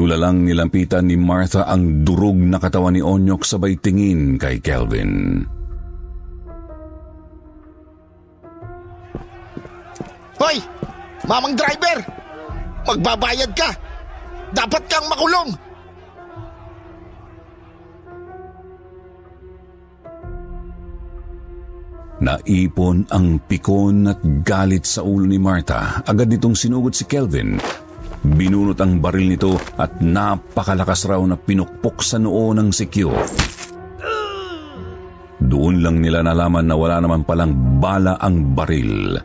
Tulalang 0.00 0.48
nilampitan 0.48 1.12
ni 1.12 1.16
Martha 1.20 1.68
ang 1.68 2.08
durog 2.08 2.32
na 2.32 2.56
katawan 2.56 2.96
ni 2.96 3.04
Onyok 3.04 3.44
sabay 3.44 3.76
tingin 3.76 4.40
kay 4.40 4.56
Kelvin. 4.56 5.44
Hoy! 10.40 10.56
Mamang 11.28 11.52
driver! 11.52 12.00
Magbabayad 12.88 13.52
ka! 13.52 13.76
Dapat 14.56 14.88
kang 14.88 15.04
makulong! 15.12 15.52
Naipon 22.24 23.04
ang 23.12 23.36
pikon 23.44 24.08
at 24.08 24.20
galit 24.48 24.88
sa 24.88 25.04
ulo 25.04 25.28
ni 25.28 25.36
Martha. 25.36 26.00
Agad 26.08 26.32
nitong 26.32 26.56
sinugod 26.56 26.96
si 26.96 27.04
Kelvin. 27.04 27.60
Binunot 28.20 28.76
ang 28.76 29.00
baril 29.00 29.32
nito 29.32 29.56
at 29.80 30.04
napakalakas 30.04 31.08
raw 31.08 31.20
na 31.24 31.40
pinukpok 31.40 32.04
sa 32.04 32.20
noo 32.20 32.52
ng 32.52 32.68
sikyo. 32.68 33.16
Doon 35.40 35.80
lang 35.80 36.04
nila 36.04 36.20
nalaman 36.20 36.68
na 36.68 36.76
wala 36.76 37.00
naman 37.00 37.24
palang 37.24 37.80
bala 37.80 38.20
ang 38.20 38.52
baril. 38.52 39.16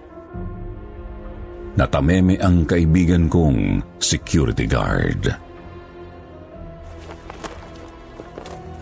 Natameme 1.76 2.40
ang 2.40 2.64
kaibigan 2.64 3.28
kong 3.28 3.84
security 4.00 4.64
guard. 4.64 5.28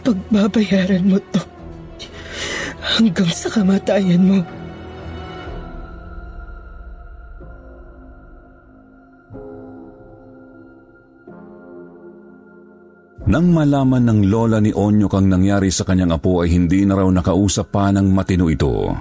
Pagbabayaran 0.05 1.09
mo 1.09 1.17
to 1.33 1.41
hanggang 2.83 3.31
sa 3.33 3.49
kamatayan 3.49 4.21
mo. 4.21 4.39
Nang 13.33 13.49
malaman 13.49 14.05
ng 14.05 14.19
lola 14.29 14.61
ni 14.61 14.69
Onyo 14.69 15.09
kang 15.09 15.25
nangyari 15.25 15.73
sa 15.73 15.81
kanyang 15.81 16.13
apo 16.13 16.45
ay 16.45 16.53
hindi 16.53 16.85
na 16.85 17.01
raw 17.01 17.09
nakausap 17.09 17.73
pa 17.73 17.89
ng 17.89 18.13
matino 18.13 18.45
ito. 18.45 18.93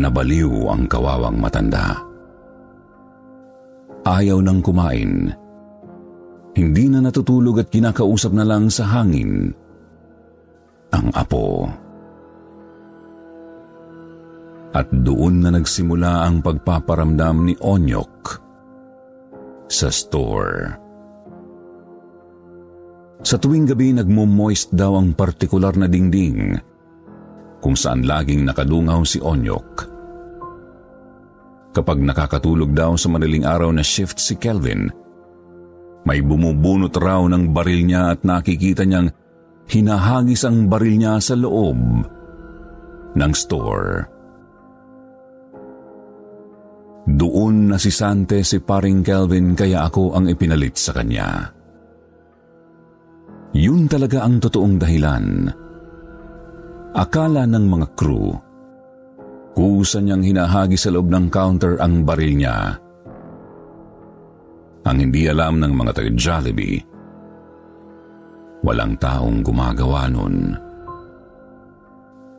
Nabaliw 0.00 0.72
ang 0.72 0.88
kawawang 0.88 1.36
matanda. 1.36 2.00
Ayaw 4.08 4.40
nang 4.40 4.64
kumain. 4.64 5.28
Hindi 6.56 6.88
na 6.88 7.04
natutulog 7.04 7.60
at 7.60 7.68
kinakausap 7.68 8.32
na 8.32 8.48
lang 8.48 8.72
sa 8.72 8.88
hangin 8.88 9.52
ang 10.96 11.12
apo. 11.12 11.68
At 14.72 14.88
doon 14.88 15.44
na 15.44 15.52
nagsimula 15.52 16.24
ang 16.24 16.40
pagpaparamdam 16.40 17.52
ni 17.52 17.54
Onyok 17.60 18.16
sa 19.68 19.92
store. 19.92 20.88
Sa 23.20 23.36
tuwing 23.36 23.68
gabi 23.68 23.92
nagmo-moist 23.92 24.72
daw 24.72 24.96
ang 24.96 25.12
partikular 25.12 25.76
na 25.76 25.84
dingding 25.84 26.56
kung 27.60 27.76
saan 27.76 28.08
laging 28.08 28.48
nakadungaw 28.48 29.04
si 29.04 29.20
Onyok. 29.20 29.68
Kapag 31.76 32.00
nakakatulog 32.00 32.72
daw 32.72 32.96
sa 32.96 33.12
madaling 33.12 33.44
araw 33.44 33.70
na 33.70 33.84
shift 33.84 34.18
si 34.18 34.40
Kelvin, 34.40 34.88
may 36.08 36.24
bumubunot 36.24 36.96
raw 36.96 37.20
ng 37.28 37.52
baril 37.52 37.84
niya 37.84 38.16
at 38.16 38.24
nakikita 38.24 38.88
niyang 38.88 39.12
hinahagis 39.68 40.48
ang 40.48 40.66
baril 40.66 40.96
niya 40.96 41.20
sa 41.20 41.36
loob 41.36 41.78
ng 43.14 43.32
store. 43.36 44.08
Doon 47.04 47.68
nasisante 47.68 48.40
si 48.40 48.64
paring 48.64 49.04
Kelvin 49.04 49.52
kaya 49.52 49.84
ako 49.84 50.16
ang 50.16 50.24
ipinalit 50.32 50.80
sa 50.80 50.96
kanya. 50.96 51.59
Yun 53.50 53.90
talaga 53.90 54.22
ang 54.22 54.38
totoong 54.38 54.78
dahilan. 54.78 55.26
Akala 56.94 57.46
ng 57.46 57.66
mga 57.66 57.86
crew, 57.98 58.30
kusa 59.54 59.98
niyang 59.98 60.22
hinahagi 60.22 60.78
sa 60.78 60.94
loob 60.94 61.10
ng 61.10 61.26
counter 61.30 61.78
ang 61.82 62.06
baril 62.06 62.34
niya. 62.38 62.78
Ang 64.86 64.96
hindi 64.98 65.26
alam 65.26 65.58
ng 65.58 65.72
mga 65.74 65.92
taga-Jollibee, 65.98 66.78
walang 68.62 68.94
taong 68.98 69.42
gumagawa 69.42 70.06
nun. 70.10 70.54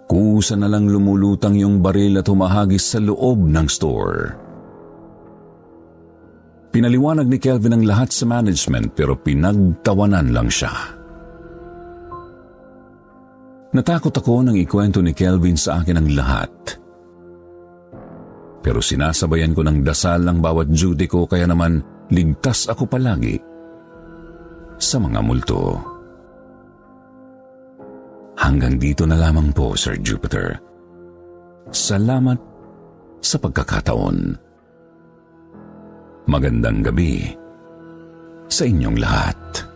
Kusa 0.08 0.60
na 0.60 0.68
lang 0.68 0.92
lumulutang 0.92 1.56
yung 1.56 1.80
baril 1.80 2.20
at 2.20 2.28
humahagis 2.28 2.96
sa 2.96 3.00
loob 3.00 3.48
ng 3.48 3.68
store. 3.72 4.36
Pinaliwanag 6.72 7.28
ni 7.28 7.36
Kelvin 7.40 7.76
ang 7.76 7.84
lahat 7.84 8.16
sa 8.16 8.24
management 8.28 8.96
pero 8.96 9.16
pinagtawanan 9.16 10.32
lang 10.32 10.48
siya. 10.48 11.01
Natakot 13.72 14.12
ako 14.12 14.44
nang 14.44 14.58
ikwento 14.60 15.00
ni 15.00 15.16
Kelvin 15.16 15.56
sa 15.56 15.80
akin 15.80 15.96
ang 15.96 16.08
lahat. 16.12 16.52
Pero 18.62 18.84
sinasabayan 18.84 19.56
ko 19.56 19.64
ng 19.64 19.82
dasal 19.82 20.28
ang 20.28 20.44
bawat 20.44 20.70
duty 20.70 21.08
ko 21.08 21.26
kaya 21.26 21.48
naman 21.48 21.82
ligtas 22.12 22.68
ako 22.68 22.86
palagi 22.86 23.40
sa 24.76 25.00
mga 25.00 25.20
multo. 25.24 25.80
Hanggang 28.38 28.76
dito 28.76 29.08
na 29.08 29.16
lamang 29.16 29.56
po, 29.56 29.78
Sir 29.78 29.96
Jupiter. 30.02 30.60
Salamat 31.72 32.38
sa 33.24 33.38
pagkakataon. 33.40 34.18
Magandang 36.28 36.84
gabi 36.84 37.32
sa 38.52 38.68
inyong 38.68 38.98
lahat. 39.00 39.71